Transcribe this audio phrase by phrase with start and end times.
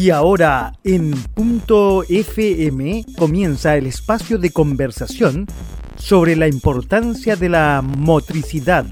[0.00, 5.48] Y ahora en punto FM comienza el espacio de conversación
[5.96, 8.86] sobre la importancia de la motricidad.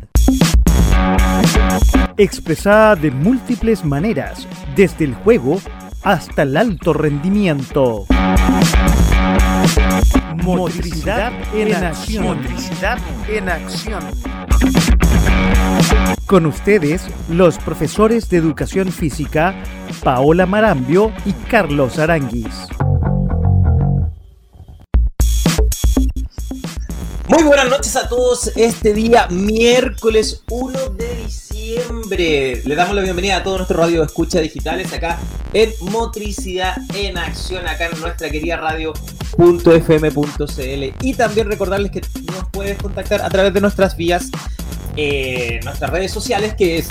[2.16, 5.60] Expresada de múltiples maneras, desde el juego
[6.02, 8.06] hasta el alto rendimiento.
[10.42, 12.24] Motricidad en acción.
[12.24, 12.98] Motricidad
[13.28, 14.02] en acción.
[16.26, 19.54] Con ustedes, los profesores de educación física,
[20.02, 22.68] Paola Marambio y Carlos Aranguis.
[27.28, 28.52] Muy buenas noches a todos.
[28.56, 34.40] Este día, miércoles 1 de diciembre, le damos la bienvenida a todos nuestros radio escucha
[34.40, 35.18] digitales acá
[35.52, 39.46] en Motricidad en Acción, acá en nuestra querida radio.fm.cl.
[41.00, 44.30] Y también recordarles que nos puedes contactar a través de nuestras vías,
[44.96, 46.88] eh, nuestras redes sociales, que es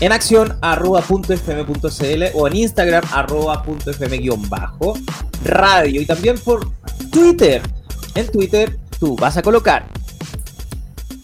[0.00, 4.94] en acción arroba.fm.cl o en Instagram arroba.fm-bajo
[5.44, 6.70] radio y también por
[7.10, 7.62] Twitter.
[8.14, 9.86] En Twitter tú vas a colocar.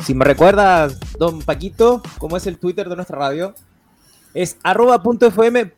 [0.05, 3.55] Si me recuerdas, don Paquito, cómo es el Twitter de nuestra radio,
[4.35, 5.73] es arroba.fm.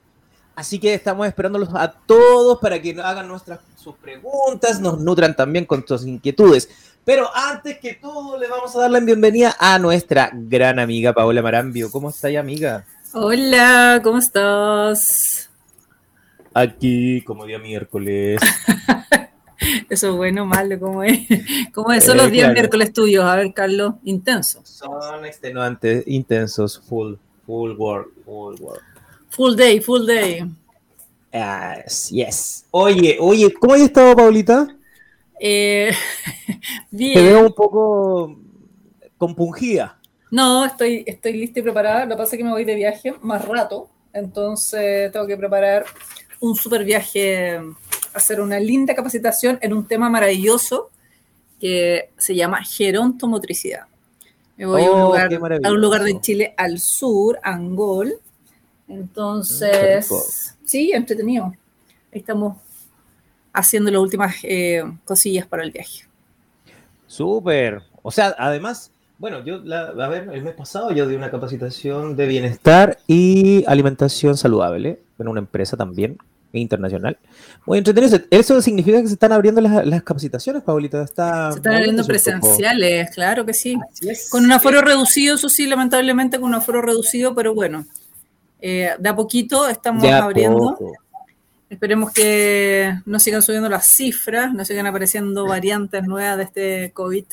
[0.57, 5.65] Así que estamos esperándolos a todos para que hagan nuestras sus preguntas, nos nutran también
[5.65, 6.69] con sus inquietudes.
[7.09, 11.41] Pero antes que todo, le vamos a dar la bienvenida a nuestra gran amiga Paola
[11.41, 11.91] Marambio.
[11.91, 12.85] ¿Cómo está amiga?
[13.15, 15.49] Hola, ¿cómo estás?
[16.53, 18.39] Aquí, como día miércoles.
[19.89, 21.27] Eso es bueno, malo, ¿cómo es?
[21.73, 22.05] ¿Cómo es?
[22.05, 24.69] Son los eh, días miércoles tuyos, a ver, Carlos, intensos.
[24.69, 27.15] Son extenuantes, intensos, full,
[27.47, 28.85] full work, full work.
[29.31, 30.45] Full day, full day.
[31.33, 32.67] Yes, yes.
[32.71, 34.78] Oye, oye, ¿cómo has estado, Paulita?
[35.41, 35.93] Eh,
[36.91, 37.15] bien.
[37.15, 38.39] Te veo un poco
[39.17, 39.99] compungida.
[40.31, 42.05] No, estoy, estoy lista y preparada.
[42.05, 45.87] Lo que pasa es que me voy de viaje más rato, entonces tengo que preparar
[46.41, 47.61] un super viaje
[48.15, 50.91] hacer una linda capacitación en un tema maravilloso
[51.61, 53.87] que se llama gerontomotricidad.
[54.57, 58.15] Me voy a, un oh, lugar, a un lugar de Chile al sur, Angol.
[58.89, 60.09] Entonces,
[60.65, 61.55] sí, entretenido.
[62.13, 62.57] Ahí estamos
[63.53, 66.05] haciendo las últimas eh, cosillas para el viaje.
[67.07, 67.83] Súper.
[68.03, 72.27] O sea, además, bueno, yo, a ver, el mes pasado yo di una capacitación de
[72.27, 76.19] bienestar y alimentación saludable en una empresa también
[76.53, 77.19] internacional.
[77.67, 78.19] Muy entretenido.
[78.31, 81.03] ¿Eso significa que se están abriendo las, capacitaciones, Paulita?
[81.03, 83.79] Está se están abriendo presenciales, claro que sí.
[84.31, 87.87] Con un aforo reducido, eso sí, lamentablemente con un aforo reducido, pero bueno,
[88.61, 90.79] eh, de a poquito estamos abriendo.
[91.71, 97.25] Esperemos que no sigan subiendo las cifras, no sigan apareciendo variantes nuevas de este COVID,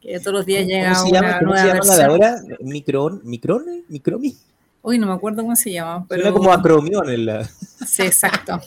[0.00, 2.40] que todos los días llega una nueva se llama ahora?
[2.60, 3.20] ¿Micron?
[3.24, 3.64] ¿Micron?
[3.88, 4.36] ¿Micromi?
[4.82, 6.06] Uy, no me acuerdo cómo se llama.
[6.08, 6.22] Pero...
[6.22, 7.44] Suena como acromión en la...
[7.44, 8.60] Sí, exacto.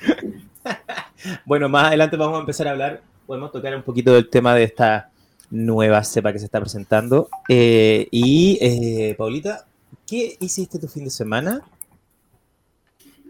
[1.46, 4.64] bueno, más adelante vamos a empezar a hablar, podemos tocar un poquito del tema de
[4.64, 5.10] esta
[5.50, 7.28] nueva cepa que se está presentando.
[7.48, 9.66] Eh, y, eh, Paulita,
[10.06, 11.62] ¿qué hiciste tu fin de semana?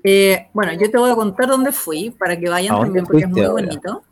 [0.03, 3.29] Eh, bueno, yo te voy a contar dónde fui para que vayan también porque es
[3.29, 4.03] muy bonito.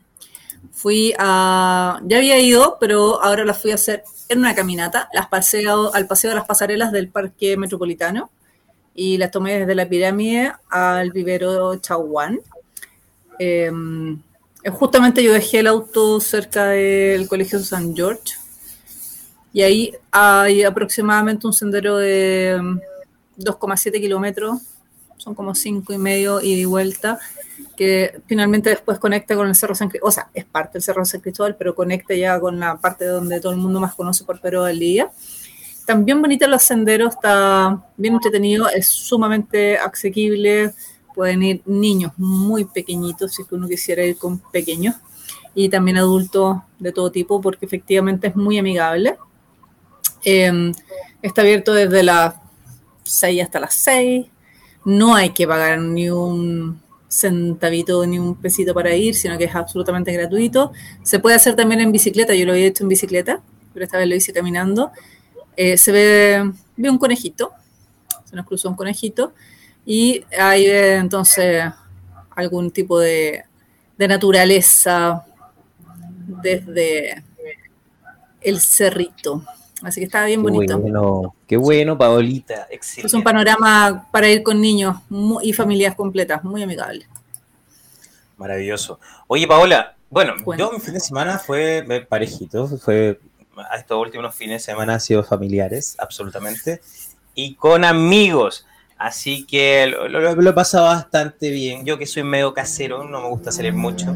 [0.71, 1.99] Fui a.
[2.05, 5.09] Ya había ido, pero ahora la fui a hacer en una caminata.
[5.13, 8.29] Las paseo al paseo de las pasarelas del Parque Metropolitano
[8.93, 12.39] y las tomé desde la pirámide al vivero Chaguán.
[13.39, 14.21] Em,
[14.71, 18.33] justamente yo dejé el auto cerca del Colegio San George
[19.53, 22.59] y ahí hay aproximadamente un sendero de
[23.37, 24.59] 2,7 kilómetros,
[25.19, 27.19] son como 5 y medio y de vuelta
[27.75, 31.05] que finalmente después conecta con el Cerro San Cristóbal, o sea, es parte del Cerro
[31.05, 34.41] San Cristóbal, pero conecta ya con la parte donde todo el mundo más conoce por
[34.41, 35.11] Perú del Día.
[35.85, 40.73] También bonito los senderos, está bien entretenido, es sumamente asequible,
[41.15, 44.95] pueden ir niños muy pequeñitos si uno quisiera ir con pequeños
[45.55, 49.17] y también adultos de todo tipo porque efectivamente es muy amigable.
[50.23, 50.73] Em,
[51.21, 52.35] está abierto desde las
[53.03, 54.27] 6 hasta las 6,
[54.85, 59.55] no hay que pagar ni un centavito ni un pesito para ir, sino que es
[59.55, 60.71] absolutamente gratuito.
[61.03, 63.41] Se puede hacer también en bicicleta, yo lo había hecho en bicicleta,
[63.73, 64.91] pero esta vez lo hice caminando.
[65.55, 67.51] Eh, se ve, un conejito,
[68.25, 69.33] se nos cruzó un conejito,
[69.85, 71.63] y hay entonces
[72.35, 73.43] algún tipo de
[73.97, 75.25] naturaleza
[76.41, 77.23] desde
[78.41, 79.43] el cerrito.
[79.81, 80.77] Así que estaba bien bonito.
[80.79, 82.67] Bueno, qué bueno, Paolita.
[82.69, 83.07] Excelente.
[83.07, 84.97] Es un panorama para ir con niños
[85.41, 87.07] y familias completas, muy amigable.
[88.37, 88.99] Maravilloso.
[89.27, 93.19] Oye, Paola, bueno, yo mi fin de semana fue parejito, fue
[93.75, 96.81] estos últimos fines de semana han sido familiares, absolutamente,
[97.35, 98.65] y con amigos.
[98.97, 101.85] Así que lo, he pasado bastante bien.
[101.85, 104.13] Yo que soy medio casero, no me gusta salir mucho.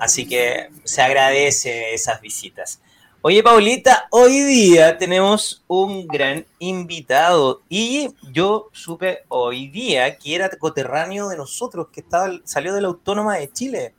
[0.00, 2.80] Así que se agradece esas visitas.
[3.24, 10.50] Oye, Paulita, hoy día tenemos un gran invitado y yo supe hoy día que era
[10.50, 13.94] coterráneo de nosotros, que estaba, salió de la Autónoma de Chile.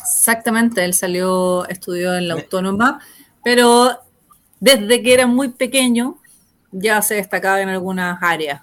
[0.00, 3.00] Exactamente, él salió, estudió en la Autónoma,
[3.44, 3.96] pero
[4.58, 6.18] desde que era muy pequeño
[6.72, 8.62] ya se destacaba en algunas áreas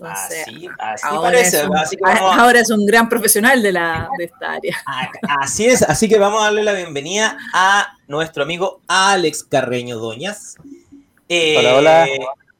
[0.00, 0.68] así,
[1.02, 4.76] ahora, es un, ahora es un gran profesional de, la, de esta área.
[5.40, 10.56] Así es, así que vamos a darle la bienvenida a nuestro amigo Alex Carreño Doñas.
[11.28, 12.06] Eh, hola, hola.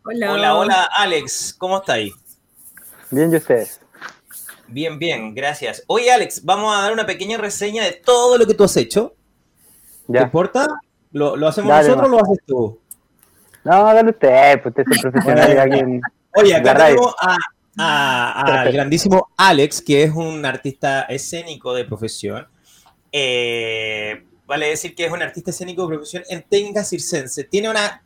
[0.05, 2.13] Hola, hola, Alex, ¿cómo está ahí?
[3.11, 3.81] Bien, ¿y ustedes?
[4.67, 5.85] Bien, bien, gracias.
[5.87, 9.15] Oye, Alex, vamos a dar una pequeña reseña de todo lo que tú has hecho.
[10.11, 10.67] ¿Te importa?
[11.13, 12.79] ¿Lo, hacemos nosotros o lo haces tú?
[13.65, 16.01] No, dale usted, pues usted es el profesional aquí en,
[16.35, 17.15] Oye, acá tenemos
[17.77, 22.47] al grandísimo Alex, que es un artista escénico de profesión.
[23.11, 27.45] Eh, vale decir que es un artista escénico de profesión en técnica circense.
[27.45, 28.03] Tiene una,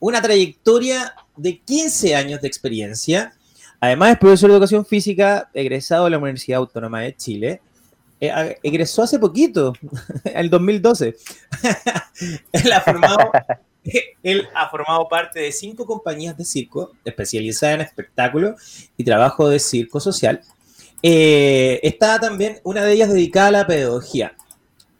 [0.00, 3.32] una trayectoria de 15 años de experiencia.
[3.80, 7.60] Además, es profesor de educación física, egresado de la Universidad Autónoma de Chile.
[8.20, 9.72] Eh, egresó hace poquito,
[10.24, 11.16] el 2012.
[12.52, 13.30] Él ha formado
[14.22, 18.56] Él ha formado parte de cinco compañías de circo especializadas en espectáculo
[18.96, 20.40] y trabajo de circo social.
[21.02, 24.34] Eh, está también una de ellas dedicada a la pedagogía.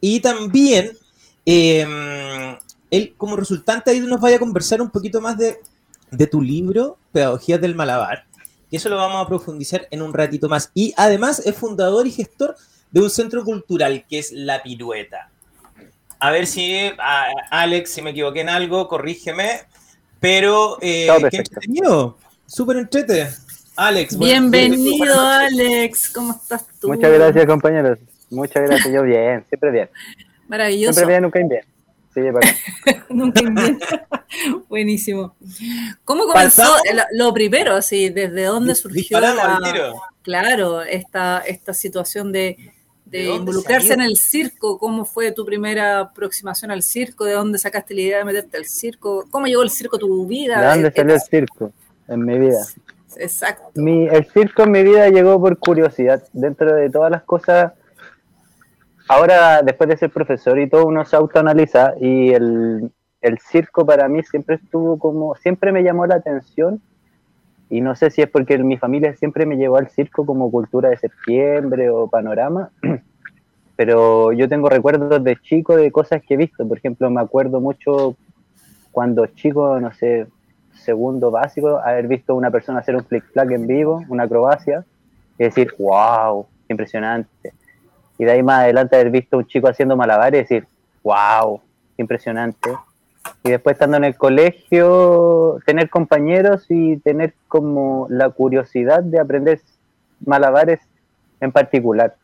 [0.00, 0.96] Y también,
[1.44, 2.56] em,
[2.90, 5.58] él como resultante ahí nos vaya a conversar un poquito más de,
[6.10, 8.26] de tu libro, Pedagogía del Malabar.
[8.70, 10.70] Y eso lo vamos a profundizar en un ratito más.
[10.74, 12.56] Y además es fundador y gestor
[12.90, 15.30] de un centro cultural que es La Pirueta.
[16.20, 16.90] A ver si,
[17.50, 19.60] Alex, si me equivoqué en algo, corrígeme.
[20.20, 22.18] Pero, eh, qué entretenido.
[22.46, 23.28] Súper entrete.
[23.76, 24.18] Alex.
[24.18, 26.10] Bienvenido, Alex.
[26.10, 26.88] ¿Cómo estás tú?
[26.88, 27.98] Muchas gracias, compañeros.
[28.30, 28.92] Muchas gracias.
[28.92, 29.90] Yo bien, siempre bien.
[30.48, 30.94] Maravilloso.
[30.94, 31.64] Siempre bien, nunca bien.
[32.12, 32.20] Sí,
[33.10, 33.78] nunca bien.
[34.68, 35.36] Buenísimo.
[36.04, 36.64] ¿Cómo comenzó
[37.12, 39.60] lo primero, así, desde dónde surgió la,
[40.22, 42.72] claro, esta, esta situación de
[43.10, 44.78] de, involucrarse en el circo.
[44.78, 47.24] ¿Cómo fue tu primera aproximación al circo?
[47.24, 49.24] ¿De dónde sacaste la idea de meterte al circo?
[49.30, 50.60] ¿Cómo llegó el circo a tu vida?
[50.60, 51.72] ¿De dónde salió el circo
[52.08, 52.60] en mi vida?
[53.16, 53.72] Exacto.
[53.74, 56.22] el circo en mi vida llegó por curiosidad.
[56.32, 57.72] Dentro de todas las cosas,
[59.08, 62.90] ahora después de ser profesor y todo, uno se autoanaliza y el,
[63.20, 66.80] el circo para mí siempre estuvo como, siempre me llamó la atención
[67.70, 70.88] y no sé si es porque mi familia siempre me llevó al circo como cultura
[70.88, 72.70] de septiembre o panorama,
[73.76, 76.66] pero yo tengo recuerdos de chico de cosas que he visto.
[76.66, 78.16] Por ejemplo, me acuerdo mucho
[78.90, 80.26] cuando chico, no sé,
[80.72, 84.84] segundo básico, haber visto a una persona hacer un flick-flack en vivo, una acrobacia,
[85.38, 87.52] y decir, wow, impresionante.
[88.18, 90.68] Y de ahí más adelante haber visto a un chico haciendo malabares y decir,
[91.04, 91.60] wow,
[91.98, 92.70] impresionante
[93.42, 99.60] y después estando en el colegio, tener compañeros y tener como la curiosidad de aprender
[100.24, 100.80] malabares
[101.40, 102.14] en particular.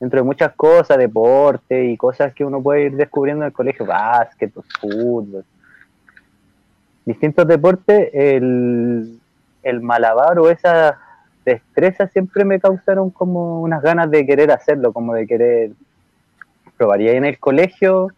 [0.00, 3.86] Dentro de muchas cosas, deporte y cosas que uno puede ir descubriendo en el colegio,
[3.86, 5.44] básquet, fútbol,
[7.04, 9.18] distintos deportes, el,
[9.62, 10.98] el malabar o esa
[11.44, 15.72] destreza siempre me causaron como unas ganas de querer hacerlo, como de querer
[16.76, 17.00] probar.
[17.00, 18.08] Y en el colegio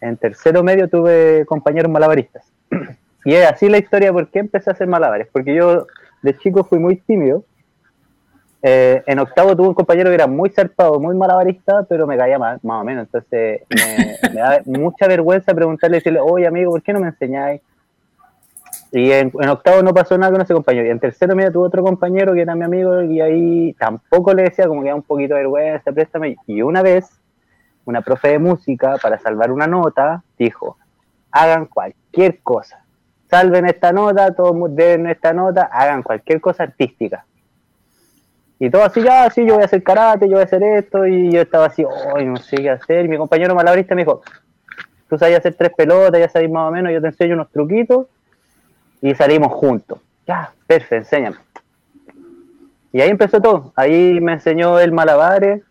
[0.00, 2.44] en tercero medio tuve compañeros malabaristas.
[3.26, 5.26] Y es así la historia por qué empecé a hacer malabares.
[5.32, 5.88] Porque yo
[6.22, 7.42] de chico fui muy tímido.
[8.62, 12.38] Eh, en octavo tuve un compañero que era muy zarpado, muy malabarista, pero me caía
[12.38, 13.06] más, más o menos.
[13.06, 13.62] Entonces
[14.32, 17.60] me, da mucha vergüenza preguntarle, decirle, oye amigo, ¿por qué no me enseñáis?
[18.92, 20.86] Y en, octavo no pasó nada con ese compañero.
[20.86, 24.44] Y en tercero medio tuve otro compañero que era mi amigo y ahí tampoco le
[24.44, 26.36] decía como que era un poquito de vergüenza, préstame.
[26.46, 27.10] Y una vez
[27.86, 30.76] una profe de música, para salvar una nota, dijo,
[31.30, 32.84] hagan cualquier cosa.
[33.30, 37.24] Salven esta nota, todos deben esta nota, hagan cualquier cosa artística.
[38.58, 41.06] Y todo así, ya, sí, yo voy a hacer karate, yo voy a hacer esto,
[41.06, 43.04] y yo estaba así, oh, no sé qué hacer.
[43.04, 44.22] Y mi compañero malabarista me dijo,
[45.08, 48.06] tú sabes hacer tres pelotas, ya sabes más o menos, yo te enseño unos truquitos,
[49.00, 50.00] y salimos juntos.
[50.26, 51.36] Ya, perfecto, enséñame.
[52.92, 53.72] Y ahí empezó todo.
[53.76, 55.62] Ahí me enseñó el malabares,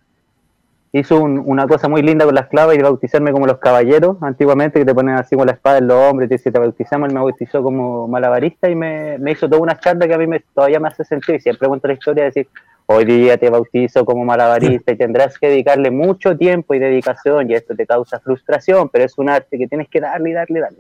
[1.00, 4.86] hizo una cosa muy linda con las clavas y bautizarme como los caballeros antiguamente, que
[4.86, 7.14] te ponen así con la espada en los hombres, y te dice, te bautizamos, él
[7.14, 10.80] me bautizó como malabarista y me, hizo toda una charla que a mí me, todavía
[10.80, 12.48] me hace sentido, y siempre cuento la historia de decir,
[12.86, 17.56] hoy día te bautizo como malabarista y tendrás que dedicarle mucho tiempo y dedicación, y
[17.56, 20.62] esto te causa frustración, pero es un arte que tienes que darle y darle y
[20.62, 20.80] darle.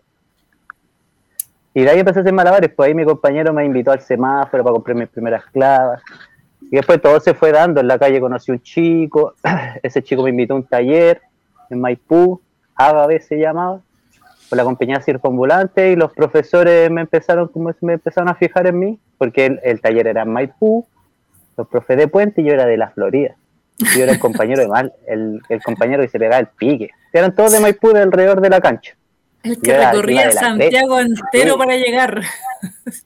[1.73, 4.63] Y de ahí empecé a hacer malabares, pues ahí mi compañero me invitó al semáforo
[4.63, 6.01] para comprar mis primeras clavas.
[6.71, 9.35] Y después todo se fue dando, en la calle conocí un chico,
[9.83, 11.21] ese chico me invitó a un taller
[11.69, 12.41] en Maipú,
[12.75, 13.81] Agave se llamaba,
[14.49, 18.79] con la compañía circunambulante y los profesores me empezaron, como me empezaron a fijar en
[18.79, 20.85] mí, porque el, taller era en Maipú,
[21.57, 23.35] los profes de Puente y yo era de la Florida.
[23.77, 26.91] Yo era el compañero de mal, el, el compañero que se pegaba el pique.
[27.11, 28.95] Eran todos de Maipú de alrededor de la cancha.
[29.43, 32.21] El que recorría Santiago entero para llegar.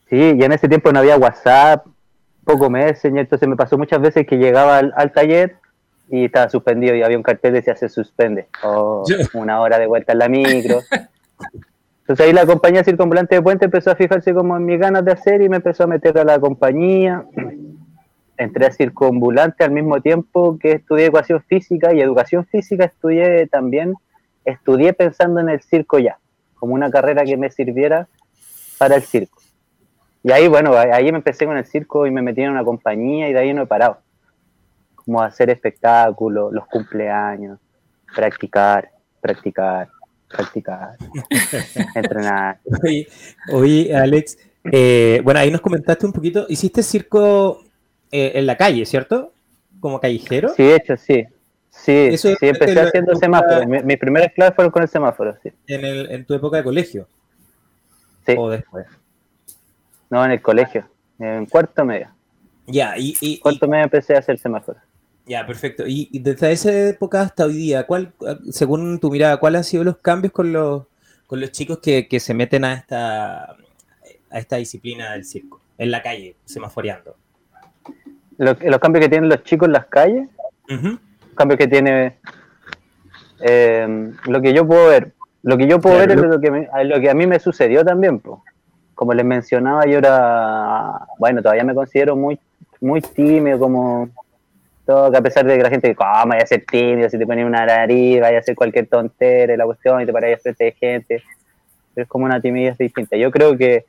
[0.09, 1.85] Sí, y en ese tiempo no había WhatsApp,
[2.49, 5.57] poco me enseñó, entonces me pasó muchas veces que llegaba al, taller
[6.09, 9.03] y estaba suspendido y había un cartel que decía se suspende, o
[9.35, 10.79] una hora de vuelta en la micro.
[11.99, 15.11] Entonces ahí la compañía circunambulante de Puente empezó a fijarse como en mis ganas de
[15.11, 17.23] hacer y me empezó a meter a la compañía.
[18.35, 23.93] Entré a circunambulante al mismo tiempo que estudié ecuación física y educación física estudié también,
[24.43, 26.17] estudié pensando en el circo ya
[26.55, 28.07] como una carrera que me sirviera
[28.79, 29.39] para el circo.
[30.23, 33.29] Y ahí, bueno, ahí me empecé con el circo y me metí en una compañía
[33.29, 33.99] y de ahí no he parado.
[34.95, 37.59] Como hacer espectáculos, los cumpleaños,
[38.13, 39.87] practicar, practicar,
[40.27, 40.97] practicar,
[41.95, 42.59] entrenar.
[43.53, 44.37] Oye, Alex,
[44.71, 47.63] eh, bueno, ahí nos comentaste un poquito, hiciste circo
[48.11, 49.31] eh, en la calle, ¿cierto?
[49.79, 50.49] Como callejero.
[50.49, 51.25] Sí, hecho, sí.
[51.69, 53.65] Sí, sí, empecé haciendo semáforos.
[53.65, 55.49] Mis primeras clases fueron con el semáforo, sí.
[55.67, 57.07] ¿En, el, ¿En tu época de colegio?
[58.25, 58.35] Sí.
[58.37, 58.85] ¿O después?
[60.09, 60.85] No, en el colegio,
[61.19, 62.09] en cuarto medio.
[62.67, 63.15] Ya, y...
[63.21, 64.81] y cuarto medio empecé a hacer semáforos.
[65.25, 65.83] Ya, perfecto.
[65.85, 68.13] Y, desde esa época hasta hoy día, ¿cuál,
[68.51, 70.85] según tu mirada, cuáles han sido los cambios con los,
[71.27, 73.51] con los chicos que, que se meten a esta,
[74.31, 77.15] a esta disciplina del circo, en la calle, semaforeando?
[78.39, 80.29] Los, los cambios que tienen los chicos en las calles
[81.39, 82.17] cambios que tiene
[83.39, 85.13] eh, lo que yo puedo ver.
[85.41, 88.21] Lo que yo puedo ver es lo que, lo que a mí me sucedió también.
[88.99, 92.37] Como les mencionaba, yo era, bueno, todavía me considero muy,
[92.81, 94.09] muy tímido, como
[94.85, 97.09] todo, que a pesar de que la gente, ¿cómo vaya a ser tímido?
[97.09, 100.41] Si te pones una nariz, vaya a hacer cualquier tontera, la cuestión, y te paras
[100.41, 101.23] frente de gente.
[101.93, 103.15] Pero es como una timidez distinta.
[103.15, 103.85] Yo creo que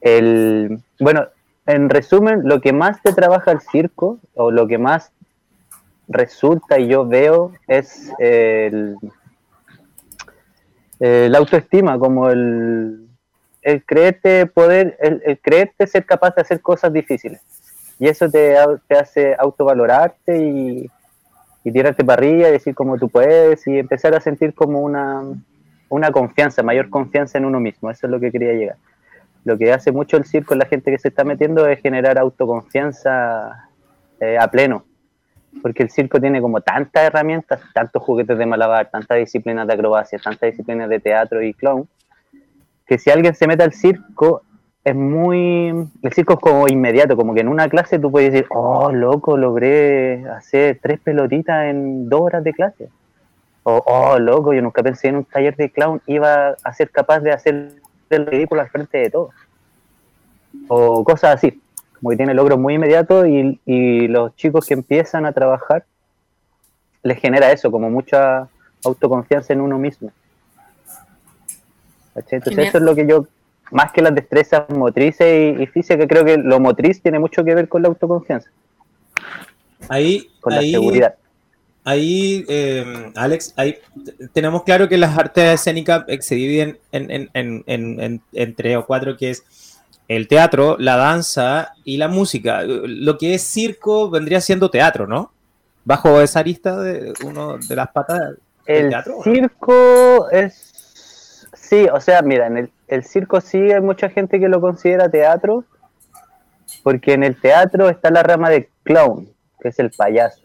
[0.00, 1.26] el, bueno,
[1.66, 5.12] en resumen, lo que más te trabaja el circo, o lo que más
[6.08, 8.96] resulta y yo veo es el,
[10.98, 13.11] la autoestima, como el,
[13.62, 17.40] el creerte poder, el, creerte ser capaz de hacer cosas difíciles.
[17.98, 18.56] Y eso te,
[18.88, 20.90] te hace autovalorarte y,
[21.64, 25.22] y tirarte para arriba y decir cómo tú puedes y empezar a sentir como una,
[25.88, 27.90] una confianza, mayor confianza en uno mismo.
[27.90, 28.76] Eso es lo que quería llegar.
[29.44, 33.68] Lo que hace mucho el circo, la gente que se está metiendo, es generar autoconfianza
[34.20, 34.84] eh, a pleno
[35.60, 40.18] porque el circo tiene como tantas herramientas, tantos juguetes de malabar, tantas disciplinas de acrobacia,
[40.18, 41.88] tantas disciplinas de teatro y clown,
[42.86, 44.42] que si alguien se mete al circo,
[44.84, 45.68] es muy...
[46.02, 49.36] El circo es como inmediato, como que en una clase tú puedes decir, oh, loco,
[49.36, 52.88] logré hacer tres pelotitas en dos horas de clase.
[53.62, 57.20] O, oh, loco, yo nunca pensé en un taller de clown iba a ser capaz
[57.20, 57.72] de hacer
[58.10, 59.30] el ridículo al frente de todo.
[60.68, 61.62] O cosas así
[62.02, 65.84] como que tiene logros muy inmediatos y, y los chicos que empiezan a trabajar
[67.04, 68.48] les genera eso, como mucha
[68.84, 70.10] autoconfianza en uno mismo.
[72.14, 73.26] Entonces eso es lo que yo,
[73.70, 77.68] más que las destrezas motrices y, físicas, creo que lo motriz tiene mucho que ver
[77.68, 78.50] con la autoconfianza.
[79.88, 81.14] Ahí, con la seguridad.
[81.84, 83.76] Ahí, eh, Alex, ahí
[84.32, 89.16] tenemos claro que las artes escénicas se dividen en, en, en, en tres o cuatro,
[89.16, 89.44] que es
[90.08, 92.62] el teatro, la danza y la música.
[92.62, 95.32] Lo que es circo vendría siendo teatro, ¿no?
[95.84, 98.18] Bajo esa arista de uno de las patas
[98.66, 99.22] del el teatro.
[99.24, 100.71] circo es
[101.72, 105.64] sí, o sea, mira, en el, circo sí hay mucha gente que lo considera teatro,
[106.82, 109.26] porque en el teatro está la rama de clown,
[109.58, 110.42] que es el payaso.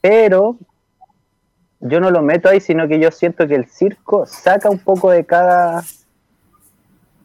[0.00, 0.56] Pero
[1.80, 5.10] yo no lo meto ahí, sino que yo siento que el circo saca un poco
[5.10, 5.82] de cada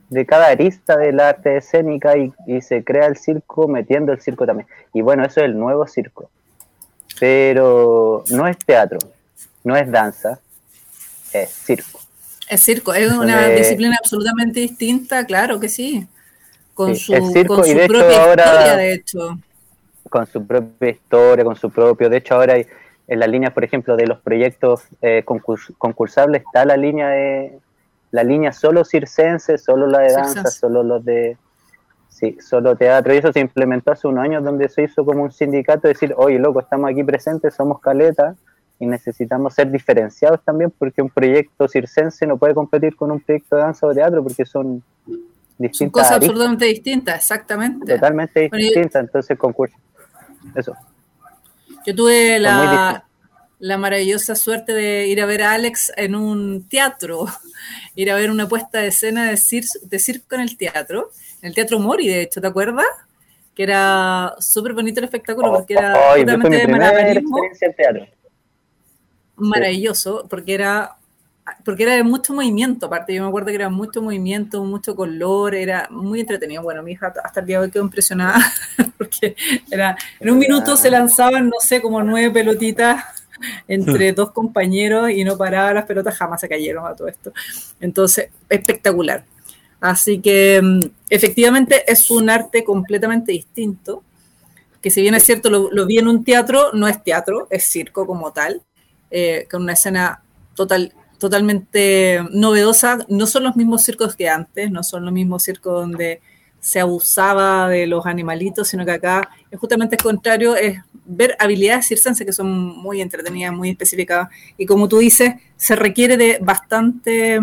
[0.10, 4.68] de cada arista del arte escénica y, se crea el circo metiendo el circo también.
[4.94, 6.32] Y bueno, eso es el nuevo circo.
[7.20, 8.98] Pero no es teatro,
[9.64, 10.40] no es danza,
[11.34, 11.97] es circo.
[12.50, 16.08] Es circo, es una disciplina absolutamente distinta, claro que sí.
[16.74, 17.34] Con su, con
[17.66, 19.40] su propia historia, de hecho.
[20.10, 22.10] Con su propia historia, con su propio.
[22.10, 22.68] De hecho, ahora hay,
[23.08, 27.60] en la línea, por ejemplo, de los proyectos eh, concursables está la línea de,
[28.12, 31.38] la línea solo circense, solo la de danza, solo los de
[32.10, 35.32] sí, solo teatro, y eso se implementó hace unos años donde se hizo como un
[35.32, 38.36] sindicato, decir, oye, loco, estamos aquí presentes, somos caleta,
[38.80, 43.56] y necesitamos ser diferenciados también porque un proyecto circense no puede competir con un proyecto
[43.56, 44.84] de danza o teatro porque son
[45.58, 45.78] distintas.
[45.78, 47.96] Son cosas absolutamente distintas, exactamente.
[47.96, 49.76] Totalmente distintas, entonces concurso.
[50.56, 50.76] Eso.
[51.86, 53.06] Yo tuve la,
[53.60, 57.26] la maravillosa suerte de ir a ver a Alex en un teatro,
[57.96, 59.40] ir a ver una puesta de escena de,
[59.84, 62.86] de circo en el teatro, en el Teatro Mori, de hecho, ¿te acuerdas?
[63.56, 68.17] Que era súper bonito el espectáculo porque era oh, totalmente de
[69.38, 70.98] Maravilloso, porque era
[71.64, 75.56] porque era de mucho movimiento, aparte yo me acuerdo que era mucho movimiento, mucho color,
[75.56, 76.62] era muy entretenido.
[76.62, 78.40] Bueno, mi hija hasta el día de hoy quedó impresionada,
[78.98, 79.36] porque
[79.72, 83.04] era, en un minuto se lanzaban, no sé, como nueve pelotitas
[83.68, 87.32] entre dos compañeros y no paraba las pelotas, jamás se cayeron a todo esto.
[87.80, 89.24] Entonces, espectacular.
[89.80, 90.80] Así que mm,
[91.10, 94.04] efectivamente es un arte completamente distinto,
[94.82, 98.06] que si bien es cierto, lo, vi en un teatro, no es teatro, es circo
[98.06, 98.62] como tal,
[99.12, 100.22] eh, con una escena
[100.56, 103.00] total, totalmente novedosa.
[103.10, 106.22] No son los mismos circos que antes, no son los mismos circos donde
[106.60, 111.88] se abusaba de los animalitos, sino que acá es justamente el contrario, es ver habilidades
[111.88, 114.30] circenses que son muy entretenidas, muy específicas.
[114.58, 117.40] Y como tú dices, se requiere de bastante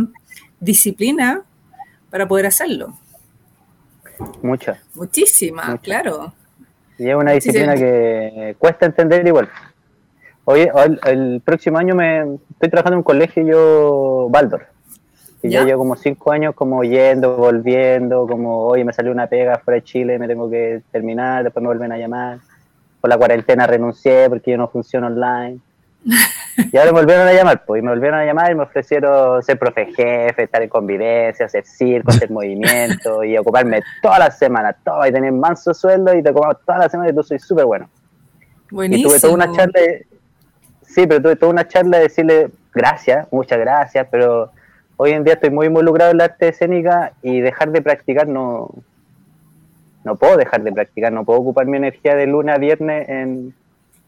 [0.60, 1.42] disciplina
[2.10, 2.98] para poder hacerlo.
[4.42, 4.80] Mucha.
[4.94, 6.34] Muchísima, claro.
[6.98, 9.50] Y es una disciplina que cuesta entender igual.
[10.46, 10.70] Oye,
[11.06, 14.66] el, próximo año me estoy trabajando en un colegio yo, Baldor.
[15.42, 15.64] Y ¿Ya?
[15.64, 19.84] llevo como cinco años como yendo, volviendo, como, oye, me salió una pega fuera de
[19.84, 22.38] Chile, me tengo que terminar, después me vuelven a llamar.
[23.00, 25.58] Por la cuarentena renuncié porque yo no funciono online.
[26.70, 29.42] Y ahora me volvieron a llamar, pues, y me volvieron a llamar y me ofrecieron
[29.42, 34.76] ser profe jefe, estar en convivencia, hacer circo, hacer movimiento y ocuparme todas las semanas,
[34.84, 37.64] todo, y tener manso sueldo y te ocupamos todas las semanas y tú soy súper
[37.64, 37.88] bueno.
[38.70, 39.08] Buenísimo.
[39.08, 39.80] Y tuve toda una charla,
[40.94, 44.50] sí, pero tuve toda una charla de decirle gracias, muchas gracias, pero
[44.96, 48.70] hoy en día estoy muy involucrado en la arte escénica y dejar de practicar no,
[50.04, 53.54] no puedo dejar de practicar, no puedo ocupar mi energía de lunes a viernes en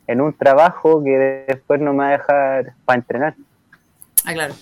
[0.07, 3.35] en un trabajo que después no me va a dejar para entrenar.
[4.25, 4.55] Ah, claro.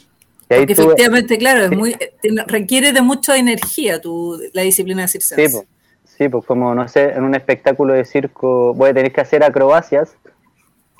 [0.49, 1.97] Porque efectivamente, claro, es muy,
[2.47, 5.49] requiere de mucha energía tu, la disciplina de circense.
[5.49, 5.67] Sí, pues,
[6.05, 9.43] sí, pues como, no sé, en un espectáculo de circo voy a tener que hacer
[9.43, 10.17] acrobacias,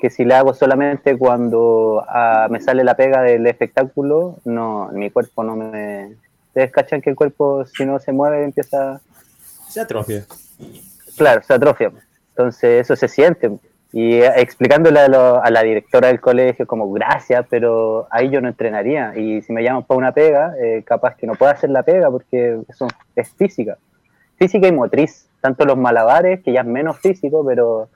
[0.05, 5.09] que si le hago solamente cuando ah, me sale la pega del espectáculo, no, mi
[5.09, 6.13] cuerpo no me...
[6.49, 9.01] Ustedes cachan que el cuerpo si no se mueve empieza...
[9.67, 10.23] Se atrofia.
[11.17, 11.91] Claro, se atrofia.
[12.29, 13.49] Entonces eso se siente
[13.93, 19.17] y explicándole a, la directora del colegio como gracias, pero ahí yo no entrenaría.
[19.17, 22.11] Y si me llaman para una pega, eh, capaz que no pueda hacer la pega
[22.11, 23.79] porque eso es física.
[24.37, 25.27] Física y motriz.
[25.41, 27.89] Tanto los malabares, que ya es menos físico, pero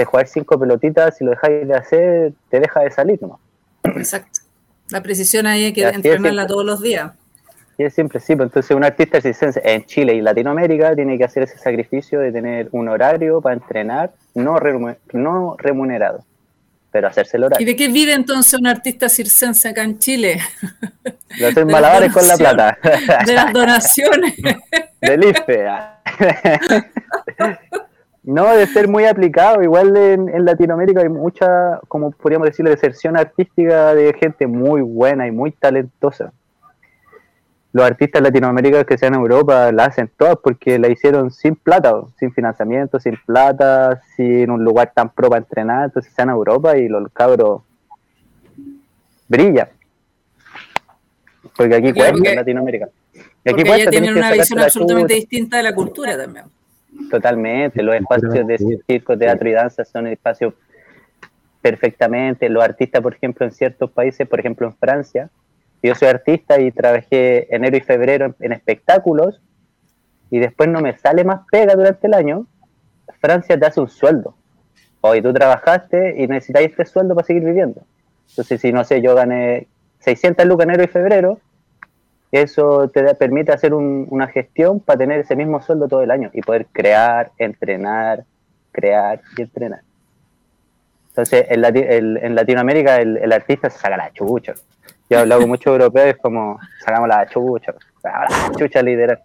[0.00, 3.38] de jugar cinco pelotitas, si lo dejáis de hacer, te deja de salir nomás.
[3.84, 4.40] Exacto.
[4.90, 7.12] La precisión ahí hay que entrenarla todos los días.
[7.78, 11.24] Y es siempre sí, pues entonces un artista circense en Chile y Latinoamérica tiene que
[11.24, 14.58] hacer ese sacrificio de tener un horario para entrenar no,
[15.12, 16.24] no remunerado,
[16.90, 17.62] pero hacerse el horario.
[17.62, 20.40] ¿Y de qué vive entonces un artista circense acá en Chile?
[21.38, 22.78] De hacer malabares con la plata.
[23.26, 24.34] De las donaciones.
[25.02, 25.66] Del IFE.
[28.26, 29.62] No, de ser muy aplicado.
[29.62, 35.26] Igual en, en, Latinoamérica hay mucha, como podríamos decir, deserción artística de gente muy buena
[35.26, 36.32] y muy talentosa
[37.76, 41.92] los artistas latinoamericanos que sean en Europa la hacen todas porque la hicieron sin plata,
[42.18, 46.78] sin financiamiento, sin plata, sin un lugar tan pro para entrenar, entonces sean en Europa
[46.78, 47.60] y los cabros
[49.28, 49.68] brillan.
[51.54, 52.88] Porque aquí cuesta en Latinoamérica.
[53.44, 56.46] aquí cuesta, tienen una visión absolutamente distinta de la cultura también.
[57.10, 60.54] Totalmente, los espacios de circo, teatro y danza son espacios
[61.62, 62.48] perfectamente.
[62.48, 65.30] Los artistas, por ejemplo, en ciertos países, por ejemplo en Francia,
[65.82, 69.40] yo soy artista y trabajé enero y febrero en, espectáculos
[70.30, 72.46] y después no me sale más pega durante el año,
[73.20, 74.34] Francia te hace un sueldo.
[75.00, 77.82] Hoy tú trabajaste y necesitáis este sueldo para seguir viviendo.
[78.30, 79.68] Entonces, si no sé, yo gané
[80.00, 81.40] 600 lucas enero y febrero,
[82.32, 86.40] eso te permite hacer una gestión para tener ese mismo sueldo todo el año y
[86.42, 88.24] poder crear, entrenar,
[88.72, 89.80] crear y entrenar.
[91.08, 94.54] Entonces, en, en Latinoamérica el, el, artista se saca la chucha.
[95.08, 99.20] Yo he hablado con muchos europeos, es como sacamos la chucha, la chucha literal.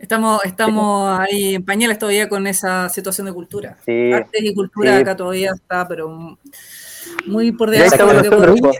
[0.00, 3.76] Estamos, estamos ahí en pañales todavía con esa situación de cultura.
[3.84, 6.38] Sí, Artes y cultura acá todavía está, pero
[7.26, 8.70] muy por debajo.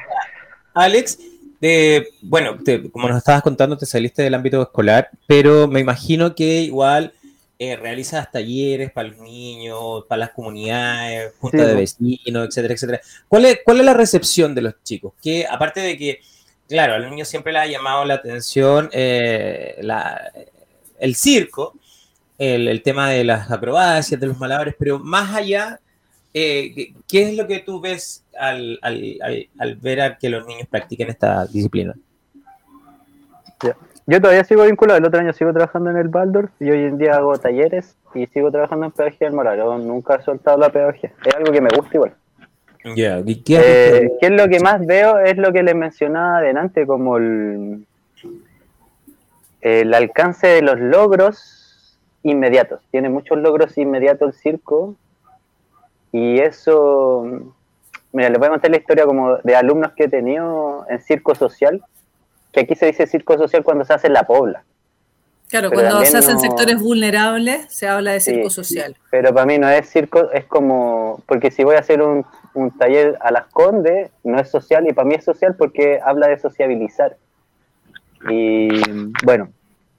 [0.75, 1.19] Alex,
[1.61, 2.57] de, bueno,
[2.93, 7.13] como nos estabas contando, te saliste del ámbito escolar, pero me imagino que igual
[7.61, 13.01] eh, realizas talleres para los niños, para las comunidades, juntas de vecinos, etcétera, etcétera.
[13.27, 15.15] ¿Cuál es, ¿Cuál es la recepción de los chicos?
[15.21, 16.21] Que aparte de que,
[16.69, 19.81] claro, a los niños siempre les ha llamado la atención eh,
[21.01, 21.75] el circo,
[22.39, 25.81] el, tema de las acrobacias, de los malabares, pero más allá,
[26.35, 28.79] eh, ¿qué es lo que tú ves al,
[29.81, 31.95] ver a que los niños practiquen esta disciplina?
[34.07, 36.97] Yo todavía sigo vinculado, el otro año sigo trabajando en el Baldor y hoy en
[36.97, 39.87] día hago talleres y sigo trabajando en pedagogía del moral.
[39.87, 42.15] nunca he soltado la pedagogía, es algo que me gusta igual.
[42.95, 45.19] ¿Qué, eh, ¿Qué es lo que más veo?
[45.19, 47.85] Es lo que les mencionaba adelante, como el,
[49.61, 52.81] el alcance de los logros inmediatos.
[52.91, 54.97] Tiene muchos logros inmediatos el circo
[56.13, 57.55] y eso,
[58.13, 61.35] mira, les voy a contar la historia como de alumnos que he tenido en circo
[61.35, 61.83] social
[62.53, 64.65] que aquí se dice circo social cuando se hace en la pobla.
[65.49, 68.97] Claro, cuando se hacen sectores vulnerables se habla de circo social.
[69.11, 72.25] Pero para mí no es circo, es como, porque si voy a hacer un,
[72.79, 76.39] taller a las condes, no es social y para mí es social porque habla de
[76.39, 77.17] sociabilizar.
[78.29, 78.69] Y
[79.25, 79.49] bueno,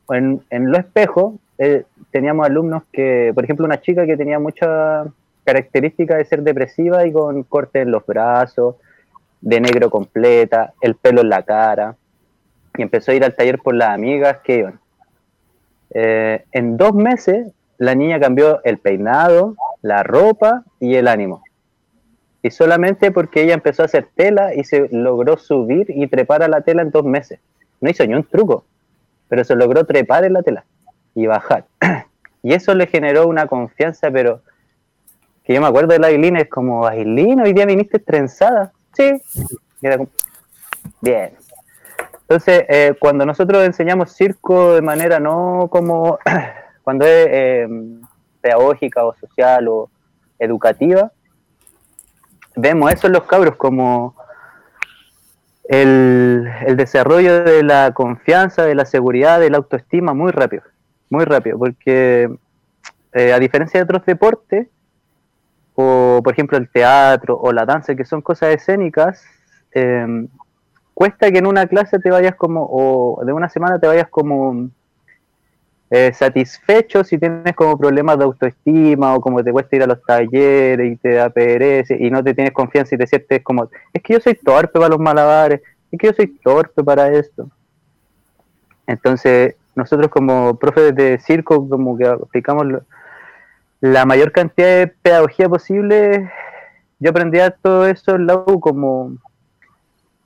[0.10, 5.06] en, en Lo Espejo eh, teníamos alumnos que, por ejemplo, una chica que tenía mucha
[5.50, 8.76] característica de ser depresiva y con corte en los brazos,
[9.42, 11.96] de negro completa, el pelo en la cara
[12.78, 14.72] y empezó a ir al taller por las amigas que.
[15.92, 21.44] Eh, en dos meses la niña cambió el peinado, la ropa y el ánimo.
[22.44, 26.48] Y solamente porque ella empezó a hacer tela y se logró subir y trepar a
[26.48, 27.40] la tela en dos meses.
[27.82, 28.66] No hizo ni un truco,
[29.28, 30.64] pero se logró trepar en la tela
[31.16, 31.66] y bajar.
[32.42, 34.40] Y eso le generó una confianza, pero
[35.50, 38.72] que yo me acuerdo de la Ailina, es como, Ailina, hoy día viniste trenzada.
[38.96, 39.20] Sí.
[41.02, 41.32] Bien.
[42.22, 46.20] Entonces, eh, cuando nosotros enseñamos circo de manera no como
[46.84, 47.68] cuando es eh,
[48.42, 49.90] pedagógica o social o
[50.38, 51.12] educativa,
[52.56, 54.16] vemos eso en los cabros como
[55.64, 60.62] el, desarrollo de la confianza, de la seguridad, de la autoestima muy rápido,
[61.10, 62.30] muy rápido, porque
[63.14, 64.68] eh, a diferencia de otros deportes,
[65.82, 69.24] o por ejemplo el teatro o la danza, que son cosas escénicas,
[70.94, 74.70] cuesta que en una clase te vayas como, o de una semana te vayas como
[75.90, 80.04] eh, satisfecho si tienes como problemas de autoestima o como te cuesta ir a los
[80.04, 84.04] talleres y te da pereza y no te tienes confianza y te sientes como, es
[84.04, 87.50] que yo soy torpe para los malabares, es que yo soy torpe para esto.
[88.86, 92.68] Entonces, nosotros como profes de circo, como que aplicamos
[93.82, 96.30] la mayor cantidad de pedagogía posible,
[97.00, 99.18] yo aprendí a todo eso en la U como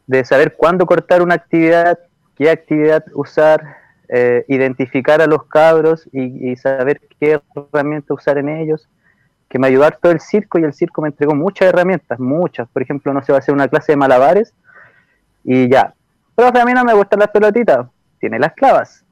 [0.08, 2.00] de saber cuándo cortar una actividad,
[2.36, 3.78] qué actividad usar,
[4.10, 8.90] eh, identificar a los cabros y, saber qué herramientas usar en ellos,
[9.50, 12.68] que me ayudó todo el circo y el circo me entregó muchas herramientas, muchas.
[12.70, 14.54] Por ejemplo, no se va a hacer una clase de malabares
[15.44, 15.94] y ya.
[16.36, 17.86] Profe, a no me gustan las pelotitas,
[18.20, 19.06] tiene las clavas.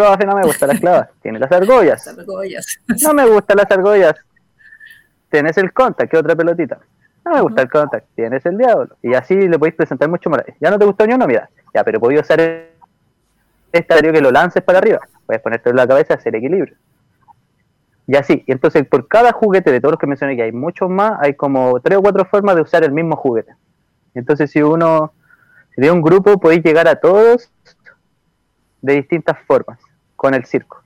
[0.00, 2.16] Profe, no me gustan las clavas, tiene las argollas.
[3.02, 4.14] No me gustan las argollas,
[5.28, 6.78] tienes el contact, ¿qué otra pelotita?
[7.22, 8.96] No me gusta el contact, tienes el diablo.
[9.02, 10.40] Y así le podéis presentar mucho más.
[10.58, 11.50] Ya no te gustó ni uno, mira.
[11.74, 15.00] Ya, pero podéis usar este que lo lances para arriba.
[15.26, 16.74] Puedes ponerte en la cabeza, hacer equilibrio.
[18.06, 18.42] Y así.
[18.46, 21.34] Y entonces, por cada juguete de todos los que mencioné, que hay muchos más, hay
[21.34, 23.52] como tres o cuatro formas de usar el mismo juguete.
[24.14, 25.12] Entonces, si uno,
[25.74, 27.52] si de un grupo, podéis llegar a todos
[28.80, 29.78] de distintas formas
[30.20, 30.82] con el circo.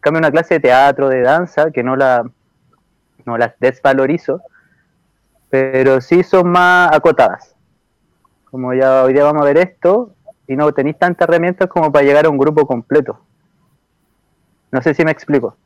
[0.00, 2.28] Cambia una clase de teatro, de danza, que no la,
[3.24, 4.42] no las desvalorizo,
[5.48, 7.54] pero sí son más acotadas.
[8.50, 10.12] Como ya hoy día vamos a ver esto,
[10.48, 13.20] y no tenéis tantas herramientas como para llegar a un grupo completo.
[14.72, 15.56] No sé si me explico.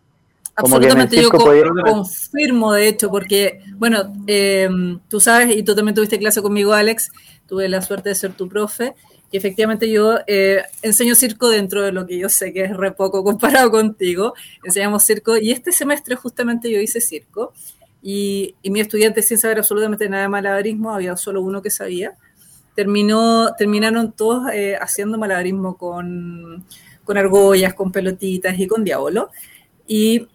[0.55, 6.43] Absolutamente, yo confirmo de hecho, porque, bueno, em, tú sabes, y tú también tuviste clase
[6.43, 7.11] conmigo, Alex,
[7.47, 8.95] tuve la suerte de ser tu profe,
[9.31, 12.93] y efectivamente yo eh, enseño circo dentro de lo que yo sé que es re
[12.93, 17.53] poco comparado contigo, enseñamos circo, y este semestre justamente yo hice circo,
[18.03, 22.17] y, mi estudiante, sin saber absolutamente nada de malabarismo, había solo uno que sabía,
[22.75, 26.65] terminó, terminaron todos eh, haciendo malabarismo con,
[27.05, 29.31] con argollas, con pelotitas y con diablo.
[29.87, 30.29] Y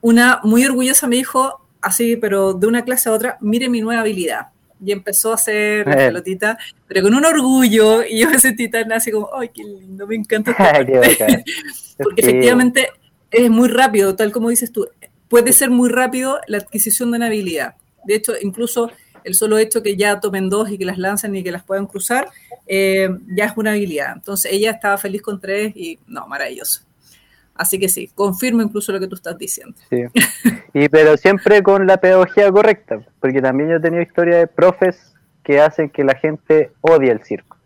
[0.00, 4.02] una muy orgullosa me dijo, así, pero de una clase a otra, mire mi nueva
[4.02, 4.48] habilidad.
[4.84, 6.06] Y empezó a hacer la eh.
[6.06, 10.06] pelotita, pero con un orgullo, y yo me sentí tan así como, ay, qué lindo,
[10.06, 10.54] me encanta.
[11.98, 12.88] Porque efectivamente
[13.30, 14.88] es muy rápido, tal como dices tú,
[15.28, 17.74] puede ser muy rápido la adquisición de una habilidad.
[18.04, 18.90] De hecho, incluso
[19.24, 21.86] el solo hecho que ya tomen dos y que las lancen y que las puedan
[21.86, 22.28] cruzar,
[22.66, 24.12] eh, ya es una habilidad.
[24.14, 26.87] Entonces ella estaba feliz con tres y no, maravilloso.
[27.58, 29.74] Así que sí, confirmo incluso lo que tú estás diciendo.
[29.90, 30.04] Sí.
[30.72, 35.12] Y pero siempre con la pedagogía correcta, porque también yo he tenido historia de profes
[35.42, 37.56] que hacen que la gente odie el circo.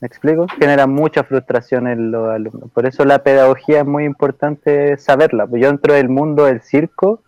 [0.00, 0.46] ¿Me explico?
[0.58, 2.70] Genera mucha frustración en los alumnos.
[2.72, 5.46] Por eso la pedagogía es muy importante saberla.
[5.52, 7.22] Yo dentro del mundo del circo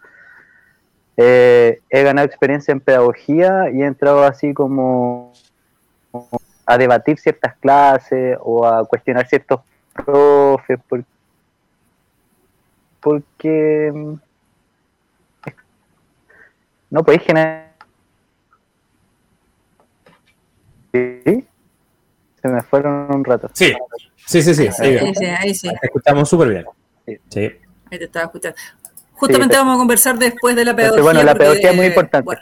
[1.16, 5.32] eh, he ganado experiencia en pedagogía y he entrado así como
[6.66, 9.60] a debatir ciertas clases o a cuestionar ciertos
[9.96, 10.78] profes
[13.00, 14.14] porque, mm,
[16.90, 17.74] no podéis generar
[20.92, 21.46] ¿Sí?
[22.42, 23.74] se me fueron un rato sí
[24.16, 25.68] sí sí sí, ahí, sí, ahí sí.
[25.68, 26.64] te escuchamos súper bien
[27.28, 27.40] sí.
[27.90, 28.56] ahí te estaba escuchando
[29.12, 32.36] justamente vamos a conversar después de la pedagogía bueno la pedagogía es muy importante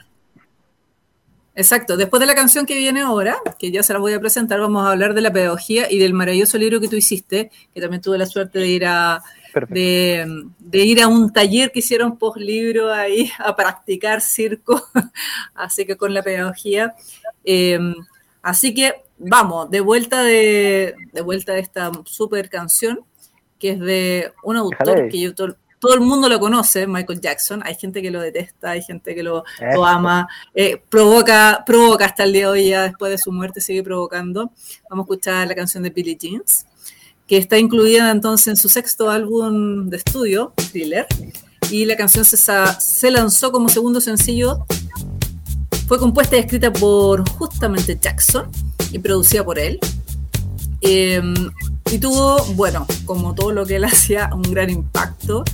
[1.57, 1.97] Exacto.
[1.97, 4.85] Después de la canción que viene ahora, que ya se la voy a presentar, vamos
[4.85, 8.19] a hablar de la pedagogía y del maravilloso libro que tú hiciste, que también tuve
[8.19, 9.23] la suerte de ir a
[9.69, 14.85] de, ir a un taller que hicieron post libro ahí a practicar circo,
[15.55, 16.95] así que con la pedagogía.
[17.45, 17.79] Eh,
[18.43, 23.01] así que vamos, de vuelta de, de vuelta de esta super canción,
[23.61, 25.35] que es de un autor que yo
[25.85, 27.61] todo el mundo lo conoce, Michael Jackson.
[27.63, 29.45] Hay gente que lo detesta, hay gente que lo,
[29.85, 30.27] ama.
[30.55, 34.51] Eh, provoca, provoca hasta el día de hoy, ya después de su muerte, sigue provocando.
[34.89, 36.65] Vamos a escuchar la canción de Billie Jeans,
[37.27, 41.07] que está incluida entonces en su sexto álbum de estudio, Thriller.
[41.71, 44.65] Y la canción se, se lanzó como segundo sencillo.
[45.87, 48.51] Fue compuesta y escrita por justamente Jackson
[48.91, 49.79] y producida por él.
[50.81, 51.35] Em,
[51.93, 55.45] y tuvo, bueno, como todo lo que él hacía, un gran impacto.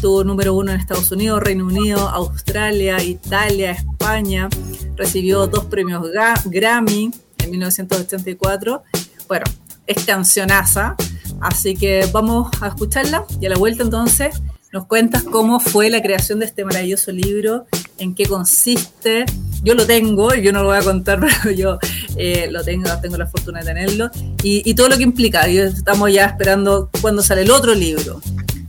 [0.00, 4.48] Tuvo número uno en Estados Unidos, Reino Unido, Australia, Italia, España.
[4.96, 6.02] Recibió dos premios
[6.44, 8.82] Grammy en 1984.
[9.28, 9.44] Bueno,
[9.86, 10.96] es cancionaza,
[11.40, 16.02] así que vamos a escucharla y a la vuelta entonces nos cuentas cómo fue la
[16.02, 17.66] creación de este maravilloso libro,
[17.98, 19.24] en qué consiste.
[19.62, 21.78] Yo lo tengo, yo no lo voy a contar, pero yo
[22.16, 24.10] eh, lo tengo, tengo la fortuna de tenerlo,
[24.42, 25.46] y, y todo lo que implica.
[25.46, 28.20] Estamos ya esperando cuándo sale el otro libro.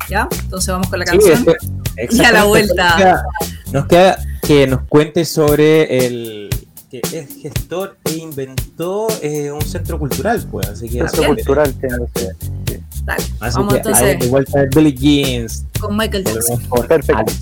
[0.09, 0.27] ¿Ya?
[0.43, 1.45] Entonces vamos con la canción.
[2.09, 3.25] y a la vuelta.
[3.71, 6.49] Nos queda, que nos cuente sobre el
[6.89, 10.67] que es gestor e inventó eh, un centro cultural, pues.
[10.67, 12.29] Así que centro cultural tengo que
[13.03, 14.19] Dale, así vamos que entonces.
[14.19, 15.65] De vuelta de Billy Jeans.
[15.79, 16.61] Con Michael Jackson.
[16.87, 17.33] Perfecto.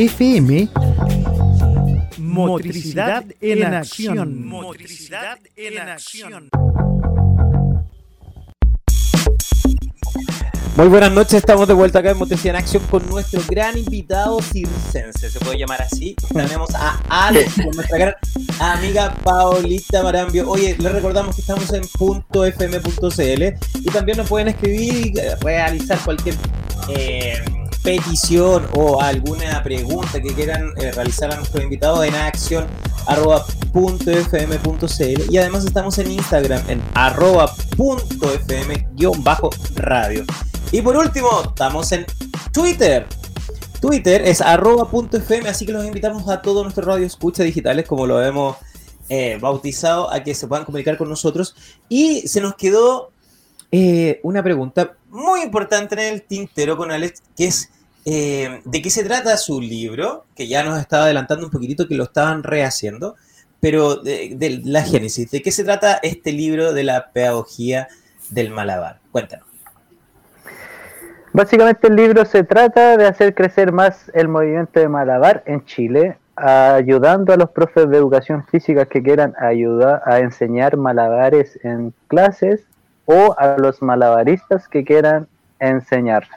[0.00, 0.66] FM,
[2.16, 4.46] motricidad en acción.
[4.46, 6.48] Motricidad en acción.
[10.76, 14.40] Muy buenas noches, estamos de vuelta acá en Motricidad en Acción con nuestro gran invitado
[14.40, 16.16] circense, se puede llamar así.
[16.32, 18.14] Tenemos a Alex, con nuestra gran
[18.58, 20.48] amiga Paulita Marambio.
[20.48, 23.42] Oye, les recordamos que estamos en .fm.cl
[23.74, 26.36] y también nos pueden escribir y realizar cualquier
[26.88, 27.44] eh,
[27.82, 32.66] petición o alguna pregunta que quieran eh, realizar a nuestro invitado en acción
[33.06, 39.24] arroba punto fm punto cl y además estamos en Instagram en arroba punto fm guion
[39.24, 40.24] bajo radio.
[40.72, 42.06] Y por último, estamos en
[42.52, 43.06] Twitter.
[43.80, 48.22] Twitter es arroba.fm, así que los invitamos a todos nuestros radio escucha digitales, como lo
[48.22, 48.56] hemos
[49.08, 51.56] eh, bautizado, a que se puedan comunicar con nosotros.
[51.88, 53.10] Y se nos quedó
[53.72, 57.70] eh, una pregunta muy importante en el tintero con Alex, que es
[58.04, 61.94] eh, de qué se trata su libro, que ya nos estaba adelantando un poquitito que
[61.94, 63.16] lo estaban rehaciendo,
[63.60, 67.88] pero de, la génesis, ¿de qué se trata este libro de la pedagogía
[68.30, 68.98] del malabar?
[69.12, 69.46] Cuéntanos.
[71.32, 76.18] Básicamente el libro se trata de hacer crecer más el movimiento de malabar en Chile,
[76.34, 82.66] ayudando a los profes de educación física que quieran ayudar a enseñar malabares en clases
[83.10, 85.26] o a los malabaristas que quieran
[85.58, 86.28] enseñar.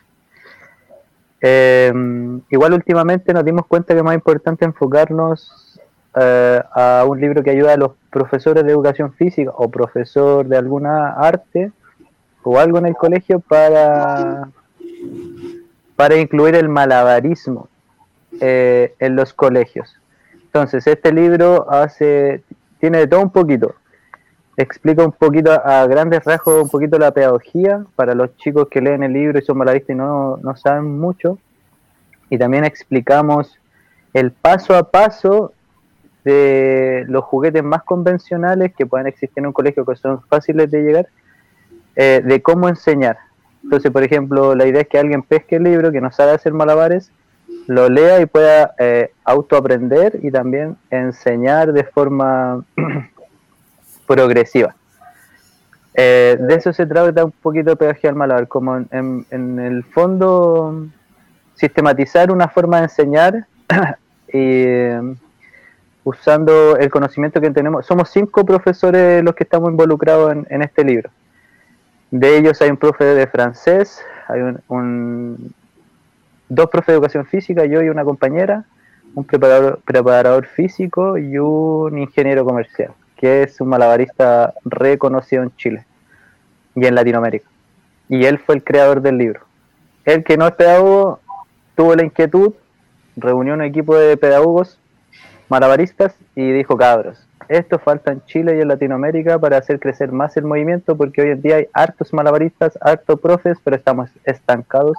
[1.39, 5.79] Em, igual últimamente nos dimos cuenta que es más importante enfocarnos
[6.15, 10.57] eh, a un libro que ayuda a los profesores de educación física o profesor de
[10.57, 11.71] alguna arte
[12.43, 14.47] o algo en el colegio para
[15.95, 17.67] para incluir el malabarismo
[18.41, 19.95] eh, en los colegios.
[20.45, 22.43] Entonces, este libro hace,
[22.79, 23.75] tiene de todo un poquito.
[24.55, 29.03] Explica un poquito a grandes rasgos, un poquito la pedagogía para los chicos que leen
[29.03, 31.39] el libro y son malabaristas y no, no saben mucho.
[32.29, 33.59] Y también explicamos
[34.13, 35.53] el paso a paso
[36.23, 40.81] de los juguetes más convencionales que pueden existir en un colegio que son fáciles de
[40.83, 41.07] llegar,
[41.95, 43.17] eh, de cómo enseñar.
[43.63, 46.53] Entonces, por ejemplo, la idea es que alguien pesque el libro, que no sabe hacer
[46.53, 47.11] malabares,
[47.67, 52.63] lo lea y pueda eh, autoaprender y también enseñar de forma
[54.07, 54.75] progresiva.
[55.95, 59.25] Eh, de eso se trata un poquito pedagogía al malabar, como en,
[59.59, 60.87] el fondo
[61.55, 63.45] sistematizar una forma de enseñar
[64.33, 64.87] y
[66.03, 67.85] usando el conocimiento que tenemos.
[67.85, 71.09] Somos cinco profesores los que estamos involucrados en este libro.
[72.13, 75.51] De ellos hay un profe de francés, hay un,
[76.47, 78.65] dos profes de educación física, yo y una compañera,
[79.15, 82.91] un preparador, preparador físico y un ingeniero comercial,
[83.23, 85.85] que es un malabarista reconocido en Chile
[86.75, 87.47] y en Latinoamérica.
[88.09, 89.39] Y él fue el creador del libro.
[90.03, 91.21] Él que no es pedagogo,
[91.73, 92.53] tuvo la inquietud,
[93.15, 94.77] reunió un equipo de pedagogos
[95.47, 100.35] malabaristas y dijo, cabros, esto falta en Chile y en Latinoamérica para hacer crecer más
[100.35, 104.97] el movimiento, porque hoy en día hay hartos malabaristas, hartos profes, pero estamos estancados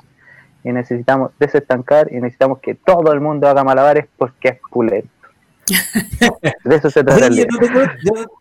[0.63, 5.11] y necesitamos desestancar y necesitamos que todo el mundo haga malabares porque es pulento.
[6.65, 7.27] De eso se trata.
[7.27, 7.47] el yo,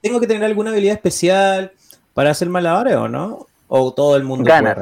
[0.02, 1.72] tengo, que tener alguna habilidad especial
[2.14, 3.48] para hacer malabares o no?
[3.68, 4.78] ¿O todo el mundo ganas?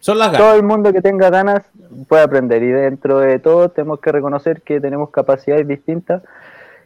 [0.00, 0.46] Son las ganas.
[0.46, 1.64] Todo el mundo que tenga ganas
[2.06, 6.22] puede aprender y dentro de todo tenemos que reconocer que tenemos capacidades distintas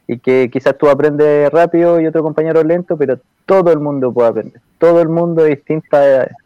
[0.06, 4.28] y que quizás tú aprendes rápido y otro compañero lento, pero todo el mundo puede
[4.28, 6.36] aprender, todo el mundo de distintas edades.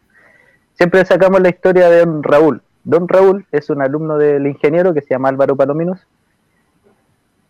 [0.74, 2.62] Siempre sacamos la historia de don Raúl.
[2.84, 6.00] Don Raúl es un alumno del ingeniero que se llama Álvaro Palominos,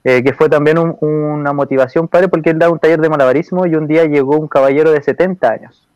[0.08, 3.74] eh, que fue también una motivación padre porque él da un taller de malabarismo y
[3.74, 5.88] un día llegó un caballero de 70 años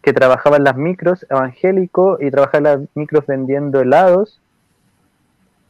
[0.00, 4.40] que trabajaba en las micros evangélico y trabajaba en las micros vendiendo helados.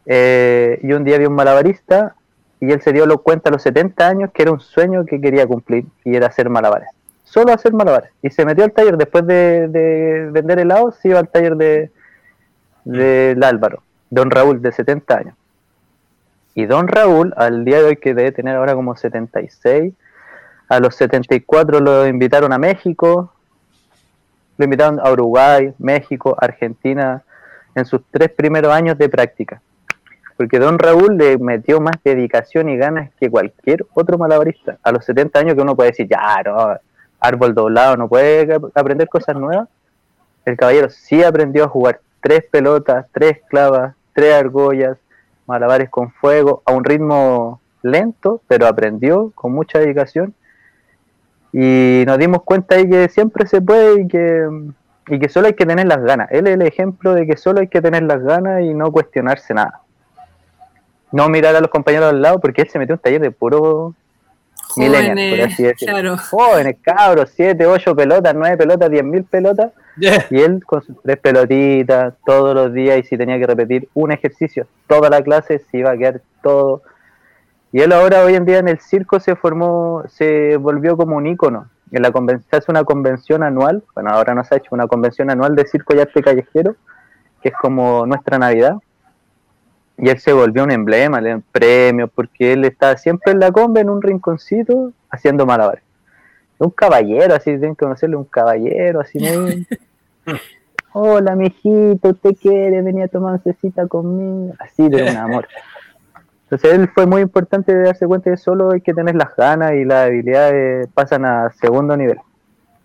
[0.07, 2.14] Eh, y un día vio un malabarista
[2.61, 5.45] y él se dio cuenta a los 70 años que era un sueño que quería
[5.45, 6.90] cumplir y era hacer malabares.
[7.24, 8.12] Solo hacer malabares.
[8.22, 11.90] Y se metió al taller después de, de vender helados, se iba al taller de
[12.84, 15.34] del Álvaro, don Raúl, de 70 años.
[16.55, 19.94] Y don Raúl, al día de hoy que debe tener ahora como 76,
[20.68, 23.32] a los 74 lo invitaron a México,
[24.59, 27.22] lo invitaron a Uruguay, México, Argentina,
[27.74, 29.62] en sus tres primeros años de práctica
[30.42, 34.76] porque don Raúl le metió más dedicación y ganas que cualquier otro malabarista.
[34.82, 36.76] A los 70 años que uno puede decir, ya, no,
[37.20, 39.68] árbol doblado, no puede aprender cosas nuevas.
[40.44, 44.98] El caballero sí aprendió a jugar tres pelotas, tres clavas, tres argollas,
[45.47, 50.34] malabares con fuego, a un ritmo lento, pero aprendió con mucha dedicación.
[51.53, 54.49] Y nos dimos cuenta ahí que siempre se puede y que
[55.09, 56.28] y que solo hay que tener las ganas.
[56.30, 59.53] Él es el ejemplo de que solo hay que tener las ganas y no cuestionarse
[59.55, 59.80] nada.
[61.11, 63.30] No mirar a los compañeros al lado porque él se metió en un taller de
[63.30, 63.95] puro
[64.76, 65.95] millennials, por así decirlo.
[65.95, 66.16] Claro.
[66.16, 69.24] Jóvenes, cabros, siete, ocho pelotas, nueve pelotas, diez mil
[69.97, 74.12] Y él con sus tres pelotitas todos los días y si tenía que repetir un
[74.12, 76.82] ejercicio toda la clase, se iba a quedar todo.
[77.72, 81.26] Y él ahora hoy en día en el circo se formó, se volvió como un
[81.26, 84.70] ícono en la convención, se hace una convención anual, bueno, ahora no se ha hecho
[84.72, 86.76] una convención anual de circo y arte callejero,
[87.43, 88.76] que es como nuestra Navidad,
[89.99, 93.53] y él se volvió un emblema, le dan premios, porque él está siempre en la
[93.53, 95.82] conve, en un rinconcito, haciendo malabares.
[96.63, 99.67] Un caballero, así tienen que conocerle, un caballero, así muy...
[100.93, 104.55] Hola, mijito, ¿usted quiere venir a tomar una cecita conmigo?
[104.61, 105.49] Así de un amor.
[106.45, 109.73] Entonces él fue muy importante de darse cuenta que solo hay que tener las ganas
[109.73, 112.19] y las habilidades pasan a segundo nivel.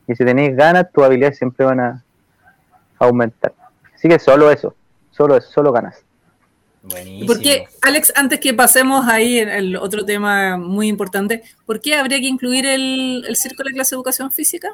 [0.07, 2.03] Y si tenéis ganas, tus habilidades siempre van a
[2.97, 3.53] aumentar.
[3.93, 4.73] Así que solo eso,
[5.11, 6.03] solo eso, solo ganas.
[6.83, 7.27] Buenísimo.
[7.27, 11.95] ¿Por qué, Alex, antes que pasemos ahí en el otro tema muy importante, ¿por qué
[11.95, 14.69] habría que incluir el, el circo en la clase de educación física?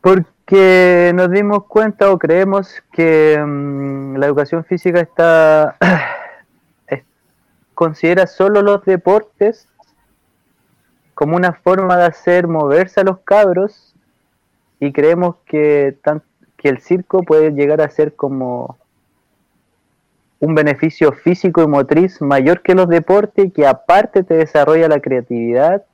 [0.00, 5.76] Porque nos dimos cuenta o creemos que mm, la educación física está
[7.74, 9.68] considera solo los deportes
[11.14, 13.94] como una forma de hacer moverse a los cabros
[14.80, 15.98] y creemos que,
[16.56, 18.78] que el circo puede llegar a ser como
[20.40, 25.84] un beneficio físico y motriz mayor que los deportes que aparte te desarrolla la creatividad,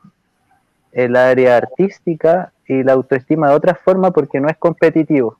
[0.93, 5.39] el área artística y la autoestima de otra forma porque no es competitivo.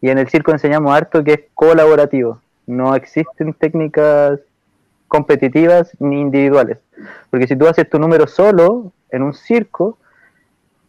[0.00, 2.40] Y en el circo enseñamos harto que es colaborativo.
[2.66, 4.38] No existen técnicas
[5.08, 6.78] competitivas ni individuales.
[7.30, 9.98] Porque si tú haces tu número solo en un circo,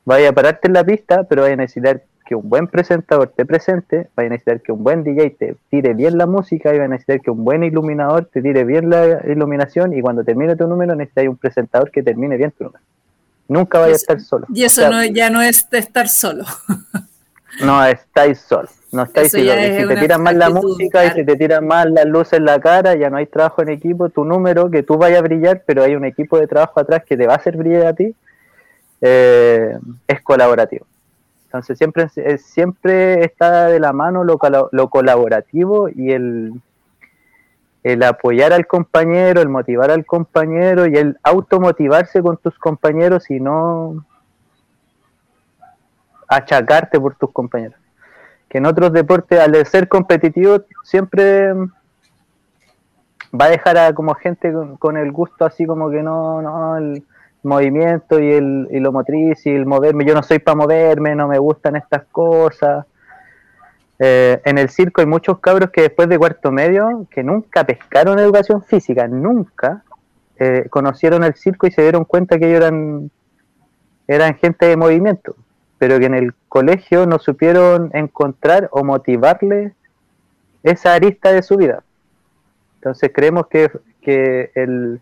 [0.03, 3.45] vaya a pararte en la pista, pero vaya a necesitar que un buen presentador te
[3.45, 6.85] presente, vaya a necesitar que un buen DJ te tire bien la música y vaya
[6.85, 10.67] a necesitar que un buen iluminador te tire bien la iluminación y cuando termine tu
[10.67, 12.83] número necesitas un presentador que termine bien tu número.
[13.47, 14.47] Nunca vaya a estar solo.
[14.53, 16.45] Y eso no, ya no es de estar solo.
[17.63, 18.67] no, estáis solo.
[18.91, 22.39] No estáis Si te tiran mal la música y si te tiran mal las luces
[22.39, 24.09] en la cara, ya no hay trabajo en equipo.
[24.09, 27.15] Tu número, que tú vayas a brillar, pero hay un equipo de trabajo atrás que
[27.15, 28.15] te va a hacer brillar a ti,
[29.01, 30.87] eh, es colaborativo.
[31.55, 34.37] Entonces siempre, siempre está de la mano lo,
[34.71, 36.61] lo colaborativo y el,
[37.83, 43.39] el apoyar al compañero, el motivar al compañero y el automotivarse con tus compañeros y
[43.39, 44.05] no
[46.27, 47.79] achacarte por tus compañeros.
[48.49, 51.53] Que en otros deportes, al ser competitivo, siempre
[53.33, 57.05] va a dejar a como gente con, el gusto así como que no, no, el
[57.45, 61.27] movimiento y, el, y lo motriz y el moverme, yo no soy para moverme, no
[61.27, 62.85] me gustan estas cosas.
[63.97, 68.19] Eh, en el circo hay muchos cabros que después de cuarto medio, que nunca pescaron
[68.19, 69.83] educación física, nunca,
[70.37, 73.09] eh, conocieron el circo y se dieron cuenta que ellos eran,
[74.07, 75.35] eran gente de movimiento
[75.77, 79.73] pero que en el colegio no supieron encontrar o motivarle
[80.63, 81.83] esa arista de su vida.
[82.75, 85.01] Entonces creemos que, el,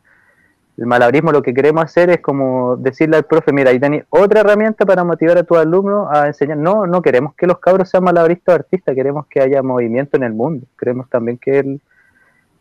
[0.78, 4.42] el, malabarismo lo que queremos hacer es como decirle al profe, mira, ahí tenéis otra
[4.42, 6.58] herramienta para motivar a tus alumnos a enseñar.
[6.58, 10.24] No, no queremos que los cabros sean malabaristas o artistas, queremos que haya movimiento en
[10.24, 10.66] el mundo.
[10.78, 11.82] Queremos también que el,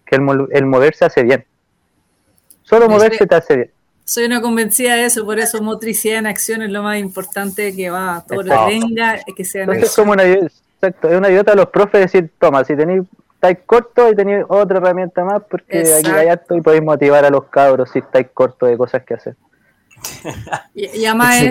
[0.05, 1.45] que el, el moverse hace bien.
[2.63, 3.71] Solo moverse te hace bien.
[4.05, 7.89] Soy una convencida de eso, por eso motricidad en acción es lo más importante que
[7.91, 11.53] va, todo lo que venga, que sea en Es como una, exacto, es una idiota
[11.53, 13.03] a los profes decir, toma, si tenéis,
[13.43, 17.30] estáis cortos y tenéis otra herramienta más, porque aquí hay harto y podéis motivar a
[17.30, 19.36] los cabros si estáis cortos de cosas que hacer.
[20.74, 21.43] Y, además,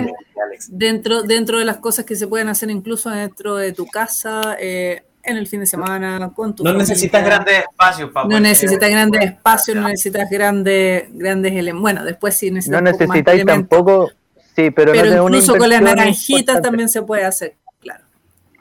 [0.68, 5.02] dentro, dentro de las cosas que se pueden hacer incluso dentro de tu casa, eh,
[5.22, 9.22] en el fin de semana con tu No necesitas grandes espacios, para No necesitas grandes
[9.22, 11.82] espacios, no necesitas grandes, grandes elementos.
[11.82, 12.82] Bueno, después sí necesitas.
[12.82, 14.10] No necesitáis tampoco,
[14.56, 17.56] sí, pero, pero incluso con las naranjitas también se puede hacer.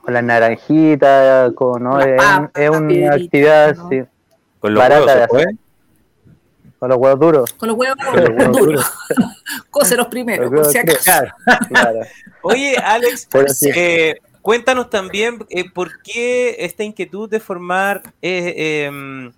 [0.02, 2.00] Con las naranjitas, con, ¿no?
[2.00, 4.02] es, una actividad sí,
[4.60, 5.48] con los barata de hacer.
[6.80, 7.54] Con los huevos duros.
[7.54, 7.98] Con los huevos,
[8.58, 8.92] duros.
[9.70, 11.26] Cóselos primero, por si acaso.
[12.42, 13.28] Oye, Alex,
[13.76, 19.32] eh, Cuéntanos también eh, por qué esta inquietud de formar eh, em,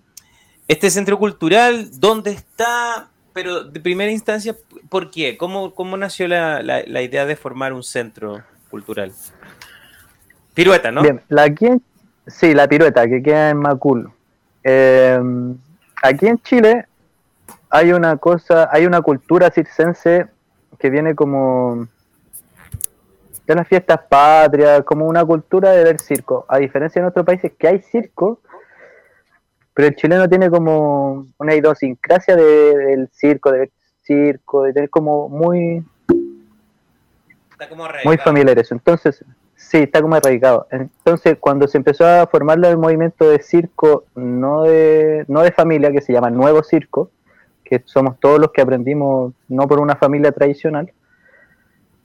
[0.66, 4.56] este centro cultural, dónde está, pero de primera instancia,
[4.88, 5.36] ¿por qué?
[5.36, 9.12] ¿Cómo, cómo nació la, la, idea de formar un centro cultural?
[10.54, 11.02] Pirueta, ¿no?
[11.02, 11.68] Bien, la aquí
[12.26, 14.10] sí, la pirueta, que queda en Macul.
[14.62, 15.56] Em,
[16.02, 16.86] aquí en Chile
[17.68, 20.26] hay una cosa, hay una cultura circense
[20.78, 21.88] que viene como
[23.46, 26.46] de las fiestas patrias, como una cultura de ver circo.
[26.48, 28.40] A diferencia de otros países que hay circo,
[29.74, 33.70] pero el chileno tiene como una idiosincrasia de, del circo, de ver
[34.02, 35.84] circo, de tener como muy,
[38.04, 38.74] muy familiar eso.
[38.74, 39.24] Entonces,
[39.68, 40.66] sí, está como arraigado.
[40.70, 45.90] Entonces, cuando se empezó a formar el movimiento de circo, no de, no de familia,
[45.92, 47.10] que se llama Nuevo Circo,
[47.64, 50.92] que somos todos los que aprendimos no por una familia tradicional,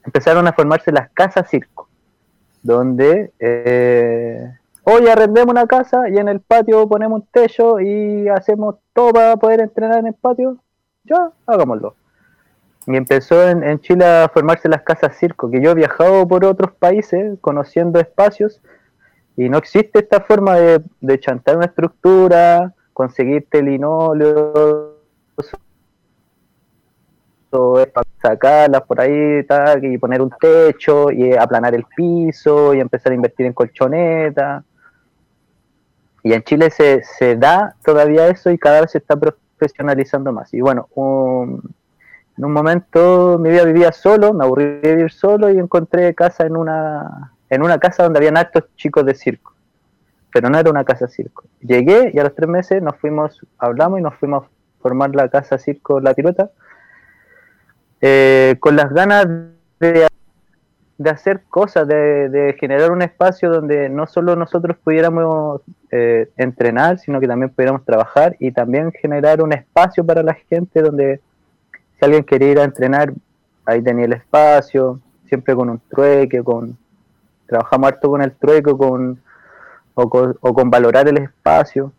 [0.05, 1.89] empezaron a formarse las casas circo,
[2.63, 4.51] donde eh,
[4.83, 9.35] hoy arrendemos una casa y en el patio ponemos un techo y hacemos todo para
[9.35, 10.57] poder entrenar en el patio,
[11.03, 11.95] ya, hagámoslo.
[12.89, 16.71] Y empezó en, Chile a formarse las casas circo, que yo he viajado por otros
[16.71, 18.61] países conociendo espacios
[19.37, 24.95] y no existe esta forma de, de chantar una estructura, conseguirte linóleo,
[28.23, 29.45] sacarlas por ahí
[29.83, 34.63] y poner un techo y aplanar el piso y empezar a invertir en colchoneta.
[36.23, 40.51] Y en Chile se, se da todavía eso y cada vez se está profesionalizando más.
[40.55, 40.89] Y bueno,
[42.39, 46.45] en un momento mi vida vivía solo, me aburrí de vivir solo y encontré casa
[46.45, 49.53] en una, en una casa donde habían actos chicos de circo.
[50.31, 51.43] Pero no era una casa circo.
[51.59, 54.49] Llegué y a los tres meses nos fuimos, hablamos y nos fuimos a
[54.81, 56.51] formar la casa circo La Tirota
[57.99, 59.27] eh, con las ganas
[59.81, 60.07] de,
[60.97, 65.59] de hacer cosas, de, generar un espacio donde no solo nosotros pudiéramos
[65.91, 70.81] eh, entrenar, sino que también pudiéramos trabajar y también generar un espacio para la gente
[70.81, 71.19] donde
[71.99, 73.13] si alguien quería ir a entrenar,
[73.65, 76.77] ahí tenía el espacio, siempre con un trueque, con
[77.45, 79.19] trabajamos harto con el trueque con,
[79.95, 81.91] o, con, o con valorar el espacio.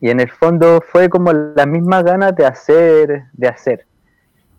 [0.00, 3.86] Y en el fondo fue como la misma ganas de hacer, de hacer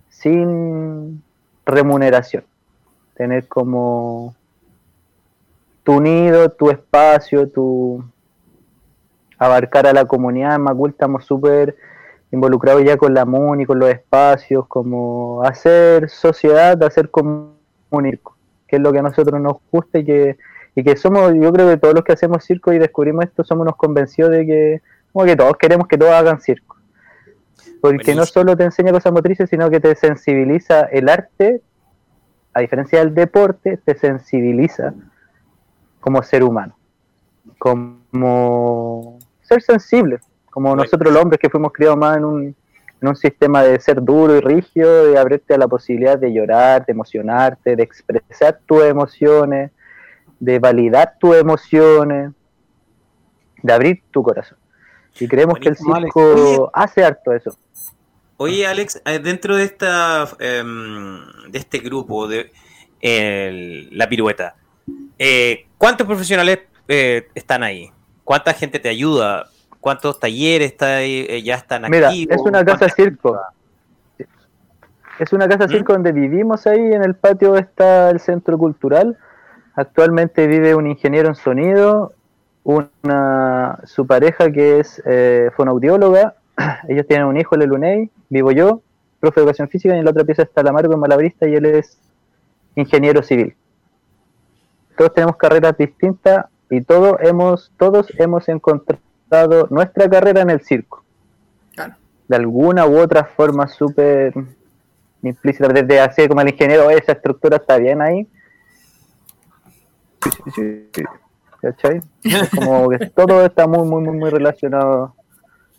[0.10, 1.22] sin
[1.66, 2.44] remuneración.
[3.16, 4.36] Tener como
[5.84, 8.04] tu nido, tu espacio, tu
[9.38, 10.56] abarcar a la comunidad.
[10.56, 11.76] En Macul estamos súper
[12.34, 18.20] involucrados ya con la MUNI, con los espacios, como hacer sociedad, hacer comunidad,
[18.68, 20.38] que es lo que a nosotros nos gusta y que,
[20.74, 23.62] y que somos, yo creo que todos los que hacemos circo y descubrimos esto, somos
[23.62, 24.82] unos convencidos de que,
[25.12, 26.76] como que todos queremos que todos hagan circo.
[27.80, 31.62] Porque no solo te enseña cosas motrices, sino que te sensibiliza el arte,
[32.56, 34.96] a diferencia del deporte, te sensibiliza
[36.00, 36.76] como ser humano,
[37.60, 40.20] como ser sensible,
[40.54, 42.56] como nosotros los hombres que fuimos criados más en un,
[43.02, 46.86] en un sistema de ser duro y rígido, de abrirte a la posibilidad de llorar,
[46.86, 49.72] de emocionarte, de expresar tus emociones,
[50.40, 52.32] de validar tus emociones,
[53.64, 54.60] de abrir tu corazón.
[55.20, 57.58] Y creemos que el circo hace harto eso.
[58.38, 62.52] Oye, Alex, eh, dentro de esta em, de este grupo de
[63.92, 64.56] la pirueta,
[65.18, 67.92] eh, ¿cuántos profesionales eh, están ahí?
[68.24, 69.50] ¿Cuánta gente te ayuda?
[69.84, 73.38] ¿Cuántos talleres está ya están Mira, es una casa circo.
[75.20, 75.70] Es una casa ¿Mm?
[75.72, 79.18] circo donde vivimos ahí, en el patio está el centro cultural.
[79.76, 82.14] Actualmente vive un ingeniero en sonido,
[82.64, 85.04] una su pareja que es
[85.58, 86.36] fonoaudióloga,
[86.88, 88.82] ellos tienen un hijo, el Luney, vivo yo,
[89.20, 91.66] profe de educación física, y en la otra pieza está la Margo, malabrista, y él
[91.66, 92.00] es
[92.78, 93.54] ingeniero civil.
[94.96, 99.03] Todos tenemos carreras distintas y todos hemos, todos hemos encontrado
[99.70, 101.04] nuestra carrera en el circo.
[102.28, 104.34] De alguna u otra forma súper
[105.22, 108.28] implícita, desde así como el ingeniero, esa estructura está bien ahí.
[111.62, 112.02] ¿Cachai?
[112.56, 115.16] Como que todo está muy, muy, muy, muy relacionado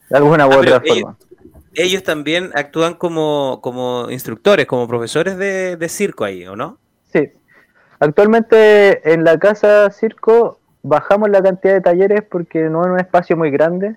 [0.09, 1.17] de alguna u ah, otra forma.
[1.75, 6.79] Ellos, también actúan como, como instructores, como profesores de, circo ahí, ¿o no?
[7.13, 7.33] Sí.
[7.99, 13.37] Actualmente en la casa circo bajamos la cantidad de talleres porque no es un espacio
[13.37, 13.97] muy grande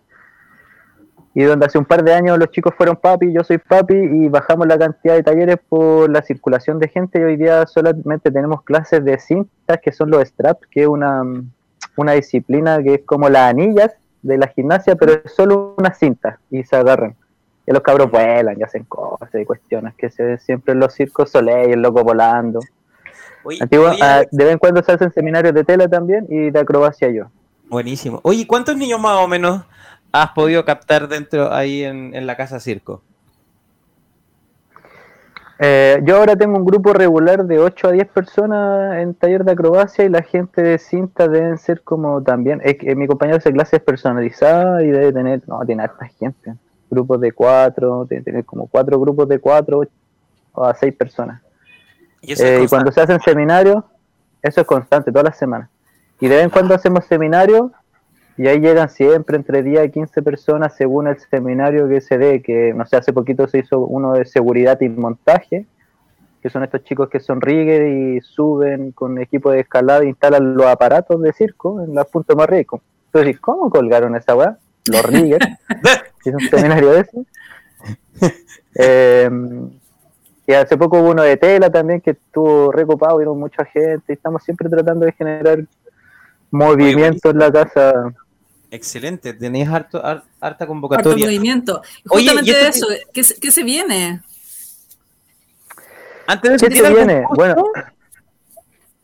[1.33, 4.29] y donde hace un par de años los chicos fueron papi, yo soy papi y
[4.29, 8.63] bajamos la cantidad de talleres por la circulación de gente y hoy día solamente tenemos
[8.63, 11.21] clases de cintas que son los straps, que es una,
[11.95, 16.39] una disciplina que es como las anillas de la gimnasia, pero es solo una cinta
[16.49, 17.15] y se agarran.
[17.67, 20.93] Y los cabros vuelan y hacen cosas y cuestiones que se ven siempre en los
[20.93, 22.61] circos Soleil, el loco volando.
[24.01, 27.25] Ah, de vez en cuando se hacen seminarios de tela también y de acrobacia yo.
[27.69, 28.19] Buenísimo.
[28.23, 29.63] Oye, ¿cuántos niños más o menos
[30.11, 33.01] has podido captar dentro ahí en, en la casa circo?
[35.59, 39.53] Eh, yo ahora tengo un grupo regular de 8 a 10 personas en taller de
[39.53, 42.61] acrobacia y la gente de cinta deben ser como también.
[42.63, 46.53] Es que mi compañero hace clases personalizadas y debe tener, no, tiene harta gente.
[46.89, 49.81] Grupos de 4, debe tener como 4 grupos de 4
[50.53, 51.41] o a 6 personas.
[52.21, 53.83] Y, eh, cuando se hacen seminarios,
[54.41, 55.69] eso es constante, todas las semanas.
[56.19, 57.71] Y de vez en cuando hacemos seminarios
[58.37, 62.41] y ahí llegan siempre entre 10 y 15 personas según el seminario que se dé,
[62.41, 65.65] que no sé, hace poquito se hizo uno de seguridad y montaje,
[66.41, 70.53] que son estos chicos que son rigger y suben con equipo de escalada e instalan
[70.53, 72.81] los aparatos de circo en los puntos más ricos.
[73.07, 74.57] Entonces, ¿cómo colgaron esa weá?
[74.91, 75.47] Los riggers.
[76.25, 77.25] es un seminario de eso.
[78.79, 79.29] Eh,
[80.47, 84.13] y hace poco hubo uno de tela también que estuvo recopado, vieron mucha gente y
[84.13, 85.59] estamos siempre tratando de generar
[86.49, 88.13] movimiento en la casa.
[88.71, 90.01] Excelente, tenéis harto,
[90.39, 91.11] harta convocatoria.
[91.11, 91.81] Harto movimiento.
[92.05, 94.21] Justamente de eso, ¿qué, ¿qué, se viene?
[96.25, 97.25] Antes de eso, ¿Qué se viene?
[97.35, 97.65] Bueno,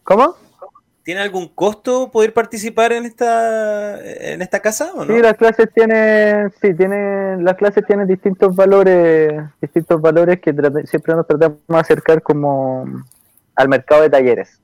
[0.04, 0.38] ¿cómo?
[1.04, 5.14] ¿Tiene algún costo poder participar en esta en esta casa o no?
[5.14, 10.54] Sí, las clases tienen sí, tienen las clases tienen distintos valores, distintos valores que
[10.86, 12.86] siempre nos tratamos de acercar como
[13.56, 14.62] al mercado de talleres.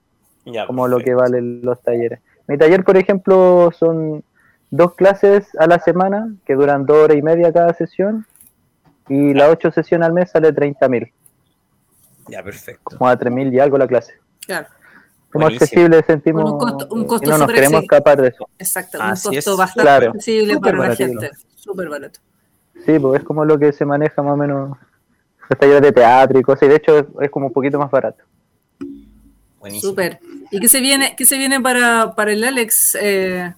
[0.66, 2.22] como lo que valen los talleres.
[2.48, 4.24] Mi taller, por ejemplo, son
[4.72, 8.26] dos clases a la semana que duran dos horas y media cada sesión
[9.10, 11.12] y las ocho sesiones al mes sale 30 mil.
[12.30, 12.98] Ya, perfecto.
[12.98, 14.14] Como a 3 mil y algo la clase.
[14.46, 14.68] Claro
[15.32, 18.50] como accesible sentimos un costo, un costo y no nos queremos escapar de eso.
[18.58, 22.20] Exacto, un costo bastante accesible para la gente, súper barato.
[22.86, 24.78] Sí, pues es como lo que se maneja más o menos
[25.50, 28.24] los talleres de teatro y cosas, y de hecho es, como un poquito más barato.
[29.60, 29.92] Buenísimo.
[29.92, 30.20] Súper.
[30.52, 33.54] ¿Y qué se viene, qué se viene para, para el Alex eh,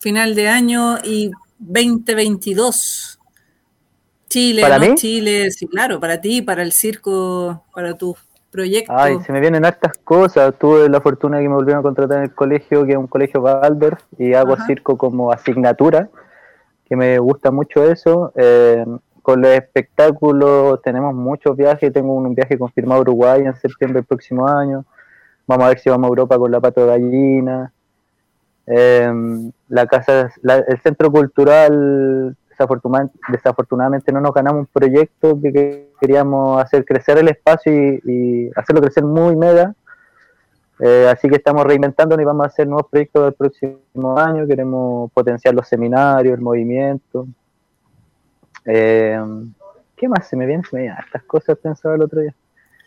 [0.00, 3.18] final de año y 2022?
[4.28, 4.94] Chile, ¿Para mí?
[4.96, 8.16] Chile, sí, claro, para ti, para el circo, para tu
[8.56, 8.92] proyecto.
[8.96, 10.54] Ay, se me vienen hartas cosas.
[10.58, 13.06] Tuve la fortuna de que me volvieron a contratar en el colegio, que es un
[13.06, 16.08] colegio Valder, y hago circo como asignatura,
[16.86, 18.32] que me gusta mucho eso.
[18.34, 18.84] Eh,
[19.22, 21.92] con los espectáculos tenemos muchos viajes.
[21.92, 24.84] Tengo un viaje confirmado a Uruguay en septiembre del próximo año.
[25.46, 27.72] Vamos a ver si vamos a Europa con la pato de gallina.
[28.66, 29.12] Eh,
[29.68, 32.36] la casa, el centro cultural
[33.28, 39.04] desafortunadamente no nos ganamos un proyecto que queríamos hacer crecer el espacio y, hacerlo crecer
[39.04, 39.74] muy mega.
[40.78, 44.46] Eh, así que estamos reinventando y vamos a hacer nuevos proyectos el próximo año.
[44.46, 47.26] Queremos potenciar los seminarios, el movimiento.
[48.64, 49.18] Eh,
[49.96, 50.62] ¿Qué más se me viene?
[50.68, 52.34] Se me vienen estas cosas pensaba el otro día.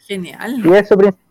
[0.05, 0.59] Genial.
[0.63, 1.28] Y eso principalmente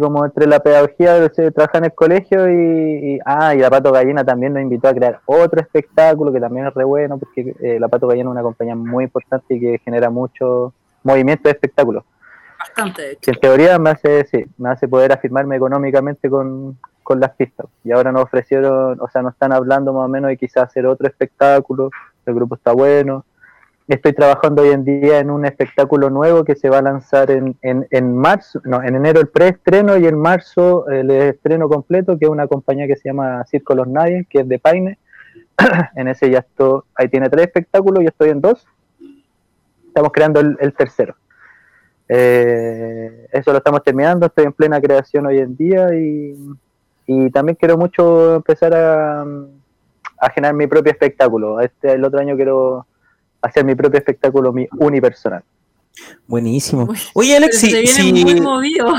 [0.00, 4.24] como entre la pedagogía de trabajar en el colegio y, ah, y la Pato Gallina
[4.24, 7.88] también nos invitó a crear otro espectáculo que también es re bueno porque eh, la
[7.88, 10.72] Pato Gallina es una compañía muy importante y que genera mucho
[11.02, 12.04] movimiento de espectáculo.
[12.58, 13.18] Bastante.
[13.20, 17.66] Que en teoría me hace, sí, me hace poder afirmarme económicamente con, con las pistas.
[17.82, 20.86] Y ahora nos ofrecieron, o sea, nos están hablando más o menos de quizás hacer
[20.86, 21.90] otro espectáculo,
[22.24, 23.24] el grupo está bueno
[23.92, 27.56] estoy trabajando hoy en día en un espectáculo nuevo que se va a lanzar en,
[27.62, 32.30] en, marzo, no, en enero el preestreno y en marzo el estreno completo, que es
[32.30, 34.98] una compañía que se llama Circo Los Nadie, que es de Paine.
[35.96, 38.66] en ese ya estoy, ahí tiene tres espectáculos, yo estoy en dos.
[39.86, 41.14] Estamos creando el, tercero.
[42.08, 46.36] Eh, eso lo estamos terminando, estoy en plena creación hoy en día y,
[47.06, 49.24] y también quiero mucho empezar a,
[50.18, 51.60] a generar mi propio espectáculo.
[51.60, 52.86] Este, el otro año quiero
[53.42, 55.42] hacer mi propio espectáculo mi unipersonal.
[56.26, 56.88] Buenísimo.
[57.14, 58.12] Oye, Alex, si, si...
[58.12, 58.94] muy movido.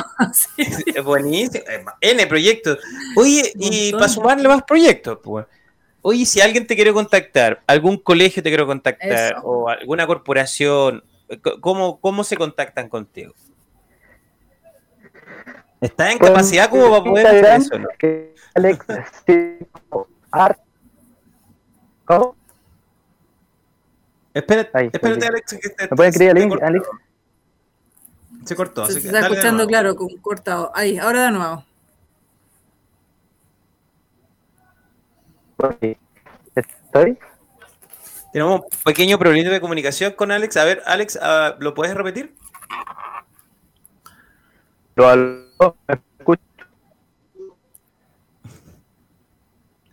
[1.03, 1.63] Buenísimo.
[1.99, 2.77] N proyectos.
[3.15, 5.45] Oye, y para sumarle más proyectos, pues.
[6.01, 11.03] Oye, si alguien te quiere contactar, algún colegio te quiere contactar, o alguna corporación,
[11.61, 13.33] ¿cómo, cómo se contactan contigo?
[15.79, 17.79] ¿Estás en capacidad como para poder hacer eso?
[17.79, 17.87] ¿no?
[18.55, 18.85] Alex,
[20.31, 20.59] Art.
[22.05, 22.35] ¿Cómo?
[24.33, 25.57] Espérate, espérate, Alex.
[25.61, 26.87] Que ¿Me pueden escribir link, Alex?
[28.45, 28.85] Se cortó.
[28.87, 30.71] Se, está escuchando claro, cortado.
[30.73, 31.65] Ahí, ahora de nuevo.
[36.55, 37.17] ¿Estoy?
[38.33, 40.57] Tenemos un pequeño problema de comunicación con Alex.
[40.57, 42.35] A ver, Alex, uh, ¿lo puedes repetir?
[44.95, 46.41] Lo aló, ¿me escucho?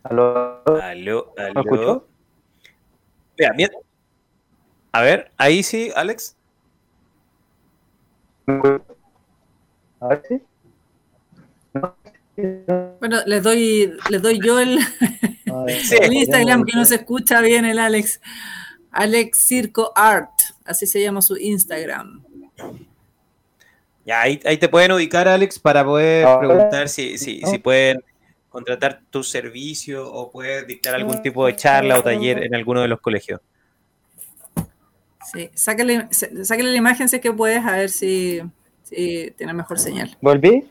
[0.03, 0.63] ¿Aló?
[0.65, 0.81] ¿Aló?
[0.81, 1.33] ¿Aló?
[1.37, 2.07] ¿Me escucho?
[3.55, 3.71] Mira.
[4.91, 6.35] A ver, ahí sí, Alex.
[9.99, 10.41] A ver si.
[12.99, 14.79] Bueno, les doy, les doy yo el,
[16.01, 18.19] el Instagram que no se escucha bien el Alex.
[18.91, 20.31] Alex Circo Art,
[20.65, 22.23] así se llama su Instagram.
[24.05, 28.03] Ya, ahí, ahí te pueden ubicar, Alex, para poder preguntar si, si, si pueden
[28.49, 32.89] contratar tu servicio o puedes dictar algún tipo de charla o taller en alguno de
[32.89, 33.39] los colegios.
[35.33, 38.41] Sí, sáquale, la imagen si es que puedes, a ver si,
[38.83, 40.15] si tiene mejor señal.
[40.21, 40.67] ¿Volví?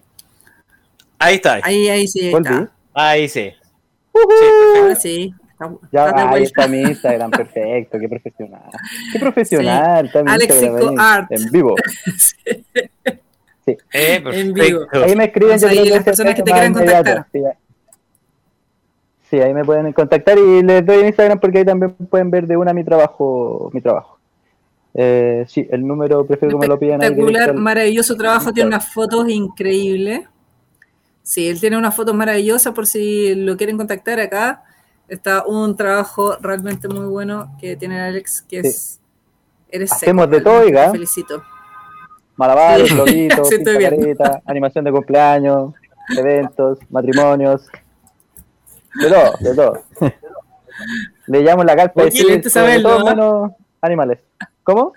[1.18, 1.60] Ahí está.
[1.62, 2.30] Ahí, ahí sí.
[2.30, 2.70] Está.
[2.92, 3.52] Ahí sí.
[4.12, 5.34] Uh sí.
[5.92, 8.70] Ya, ahí está mi Instagram, perfecto, qué profesional.
[9.12, 11.30] Qué profesional, Alexico Art.
[11.30, 11.74] En vivo.
[12.16, 13.76] sí.
[13.92, 14.86] Eh, en vivo.
[14.92, 15.58] Ahí me escriben.
[15.58, 17.26] yo ahí las personas que te quieren contactar.
[19.30, 22.56] Sí, ahí me pueden contactar y les doy Instagram porque ahí también pueden ver de
[22.56, 23.70] una mi trabajo.
[23.72, 24.19] Mi trabajo.
[24.94, 27.02] Eh, sí, el número prefiero que me lo pidan.
[27.02, 30.22] Espectacular, maravilloso trabajo, tiene unas fotos increíbles.
[31.22, 34.64] Sí, él tiene unas fotos maravillosas por si lo quieren contactar acá.
[35.08, 39.00] Está un trabajo realmente muy bueno que tiene Alex, que es...
[39.68, 41.42] Eres Hacemos de todo, Te felicito.
[42.36, 43.28] Malabares, sí.
[44.46, 45.74] animación de cumpleaños,
[46.16, 47.68] eventos, matrimonios,
[48.94, 49.82] de todo, de todo.
[51.26, 52.96] Le llamo la carpa Excelente saberlo.
[52.96, 54.18] Todo menos animales.
[54.62, 54.92] ¿Cómo?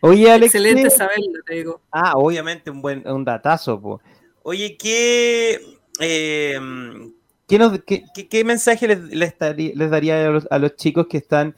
[0.00, 0.54] Oye, Alex.
[0.54, 1.80] Excelente saberlo, te digo.
[1.90, 3.80] Ah, obviamente un buen un datazo.
[3.80, 4.00] Po.
[4.42, 5.60] Oye, ¿qué,
[6.00, 6.58] eh,
[7.46, 11.54] ¿qué, qué, mensaje les, les, daría a los, chicos que están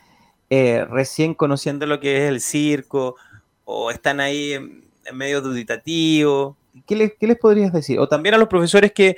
[0.51, 3.17] eh, recién conociendo lo que es el circo
[3.65, 4.83] o están ahí en,
[5.13, 6.57] medio duditativo?
[6.87, 8.01] ¿Qué les, ¿Qué les podrías decir?
[8.01, 9.17] O también a los profesores que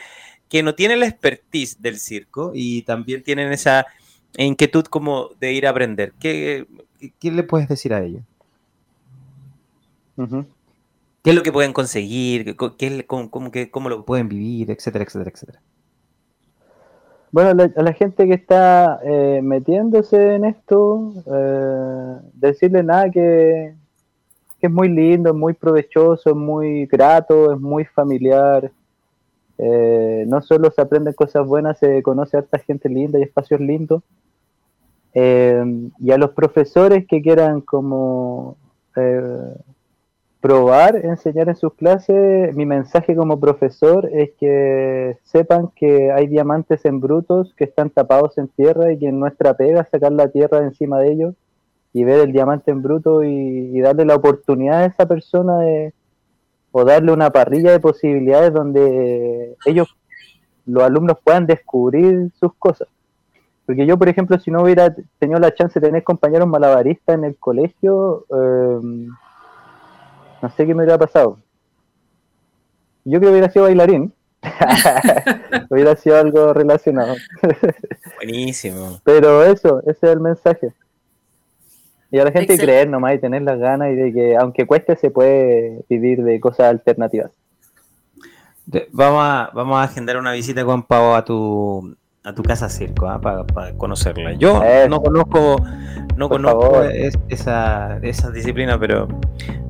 [0.49, 3.86] que no tienen la expertise del circo y también tienen esa
[4.37, 6.12] inquietud como de ir a aprender.
[6.18, 6.66] ¿Qué,
[7.20, 8.22] qué, le puedes decir a ellos?
[10.16, 12.57] ¿Qué es lo que pueden conseguir?
[12.78, 13.30] ¿Qué, cómo,
[13.70, 14.70] cómo, lo pueden vivir?
[14.70, 15.61] Etcétera, etcétera, etcétera.
[17.32, 23.74] Bueno, a la, gente que está eh, metiéndose en esto, eh, decirle nada que,
[24.61, 28.70] que, es muy lindo, es muy provechoso, es muy grato, es muy familiar.
[29.59, 33.61] Eh, no solo se aprenden cosas buenas, se conoce a esta gente linda y espacios
[33.61, 34.03] lindos.
[35.15, 35.65] Eh,
[36.01, 38.57] y a los profesores que quieran como
[38.97, 39.55] eh,
[40.41, 46.85] probar, enseñar en sus clases, mi mensaje como profesor es que sepan que hay diamantes
[46.85, 50.61] en brutos que están tapados en tierra y que en nuestra pega sacar la tierra
[50.61, 51.35] de encima de ellos
[51.93, 55.95] y ver el diamante en bruto y darle la oportunidad a esa persona de,
[56.77, 59.97] o darle una parrilla de posibilidades donde ellos,
[60.67, 62.89] los alumnos, puedan descubrir sus cosas.
[63.67, 67.25] Porque yo, por ejemplo, si no hubiera tenido la chance de tener compañeros malabaristas en
[67.25, 69.09] el colegio, em,
[70.43, 71.39] no sé qué me hubiera pasado.
[73.05, 74.12] Yo creo que hubiera sido bailarín.
[75.71, 77.15] hubiera sido algo relacionado.
[78.17, 79.01] Buenísimo.
[79.05, 80.75] Pero eso, ese es el mensaje.
[82.11, 84.97] Y a la gente creer nomás y tener las ganas y de que aunque cueste
[84.97, 87.33] se puede vivir de cosas alternativas.
[88.93, 93.07] Vamos a, vamos a agendar una visita, Juan Pau, a tu, a tu casa circo,
[93.07, 93.20] ¿ah?
[93.20, 94.33] para, conocerla.
[94.33, 95.62] Yo no conozco,
[96.16, 96.83] no conozco
[97.29, 99.07] esa, esa disciplina, pero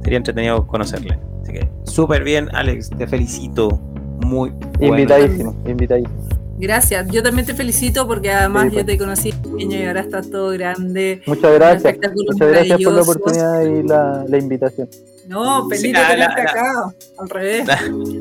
[0.03, 1.19] sería entretenido conocerla.
[1.43, 3.81] Así que súper bien, Alex, te felicito.
[4.25, 6.15] Muy invitadísimo, invitadísimo.
[6.57, 10.51] Gracias, yo también te felicito porque además yo te conocí pequeño y ahora estás todo
[10.51, 11.21] grande.
[11.27, 11.99] Muchas gracias.
[12.15, 14.89] Muchas gracias por la oportunidad y la, la invitación.
[15.27, 16.95] No, feliz de tenerte acá.
[17.19, 17.69] Al revés.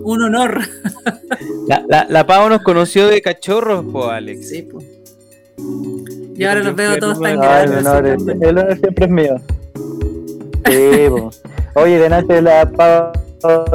[0.03, 0.61] Un honor.
[1.67, 4.49] La, la, la Pau nos conoció de cachorros, po, Alex.
[4.49, 4.85] Sí, pues.
[6.35, 7.79] Y ahora los veo todos tan grandes.
[7.79, 9.35] El honor, el honor siempre es mío.
[10.65, 11.29] Sí, po.
[11.75, 13.11] Oye, delante la Pau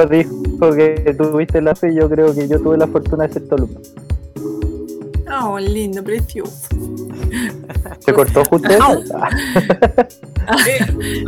[0.09, 3.79] dijo que tuviste la fe, yo creo que yo tuve la fortuna de ser alumno.
[5.31, 6.67] Oh, lindo, precioso.
[7.99, 8.67] ¿Se cortó justo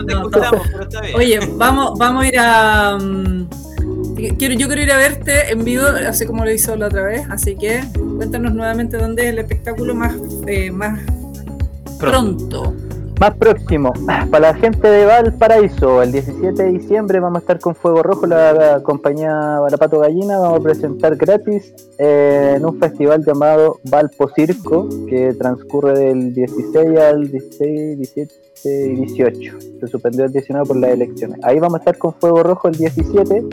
[0.06, 0.40] no te
[0.72, 1.16] pero está bien.
[1.16, 2.98] Oye, vamos, vamos a ir a.
[3.00, 3.48] Um,
[4.38, 7.28] quiero, yo quiero ir a verte en vivo, así como lo hizo la otra vez.
[7.30, 7.84] Así que
[8.18, 10.16] cuéntanos nuevamente dónde es el espectáculo más,
[10.48, 11.00] eh, más
[12.00, 12.76] pronto.
[13.22, 13.94] Más próximo,
[14.32, 18.26] para la gente de Valparaíso, el 17 de diciembre vamos a estar con Fuego Rojo,
[18.26, 24.90] la, compañía Barapato Gallina, vamos a presentar gratis eh, en un festival llamado Valpo Circo,
[25.08, 29.60] que transcurre del 16 al 16, 17 y 18.
[29.82, 31.38] Se suspendió el 19 por las elecciones.
[31.44, 33.44] Ahí vamos a estar con Fuego Rojo el 17.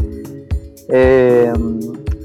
[0.88, 1.52] Eh,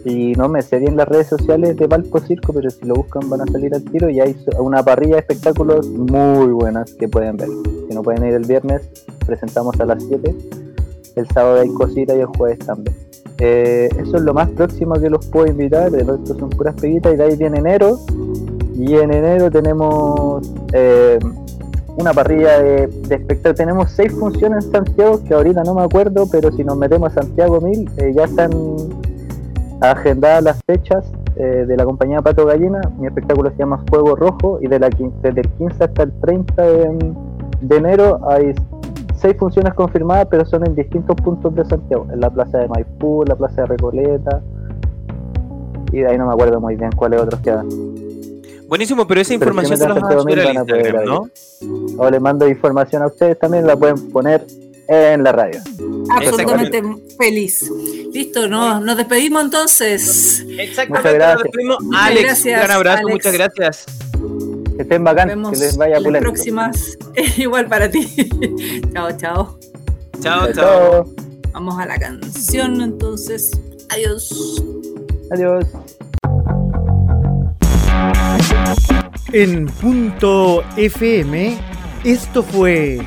[0.05, 3.29] y no me sé bien las redes sociales de Valpo Circo, pero si lo buscan
[3.29, 7.37] van a salir al tiro y hay una parrilla de espectáculos muy buenas que pueden
[7.37, 7.47] ver.
[7.87, 8.89] Si no pueden ir el viernes,
[9.25, 10.35] presentamos a las 7.
[11.15, 12.95] El sábado hay cositas y el jueves también.
[13.39, 15.89] Eh, eso es lo más próximo que los puedo invitar.
[15.91, 17.99] De resto son puras peguitas y de ahí viene enero.
[18.75, 21.19] Y en enero tenemos eh,
[21.97, 23.55] una parrilla de, de espectáculos.
[23.55, 27.21] Tenemos seis funciones en Santiago que ahorita no me acuerdo, pero si nos metemos a
[27.21, 28.51] Santiago 1000 eh, ya están
[29.91, 32.81] agendadas las fechas eh, de la compañía Pato Gallina.
[32.97, 36.63] Mi espectáculo se llama Fuego Rojo y de la, desde el 15 hasta el 30
[37.61, 38.53] de, enero hay
[39.15, 43.23] seis funciones confirmadas, pero son en distintos puntos de Santiago, en la plaza de Maipú,
[43.23, 44.41] en la plaza de Recoleta,
[45.91, 47.67] y de ahí no me acuerdo muy bien cuáles otros quedan.
[48.67, 51.29] Buenísimo, pero esa información se la vas a subir al Instagram, ¿no?
[51.97, 54.45] O les mando información a ustedes también, la pueden poner
[54.87, 55.61] en la radio.
[56.09, 56.81] Absolutamente
[57.17, 57.69] feliz.
[58.11, 58.79] Listo, ¿no?
[58.79, 60.45] nos despedimos entonces.
[60.57, 61.77] Exactamente, nos despedimos.
[61.95, 63.85] Alex, un gran abrazo, muchas gracias.
[64.75, 66.97] Que estén bacán, que les vaya las próximas,
[67.37, 68.07] igual para ti.
[68.93, 69.59] chao, chao.
[70.21, 71.13] Chao, chao.
[71.51, 73.51] Vamos a la canción entonces.
[73.89, 74.63] Adiós.
[75.31, 75.65] Adiós.
[79.31, 81.57] En punto FM,
[82.03, 82.99] esto fue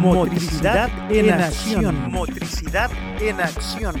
[0.00, 2.10] Motricidad en acción.
[2.10, 2.90] Motricidad
[3.20, 3.94] en acción.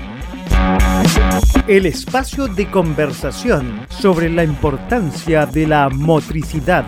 [1.68, 6.84] El espacio de conversación sobre la importancia de la motricidad.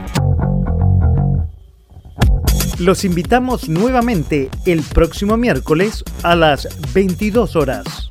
[2.78, 8.08] Los invitamos nuevamente el próximo miércoles a las 22 horas.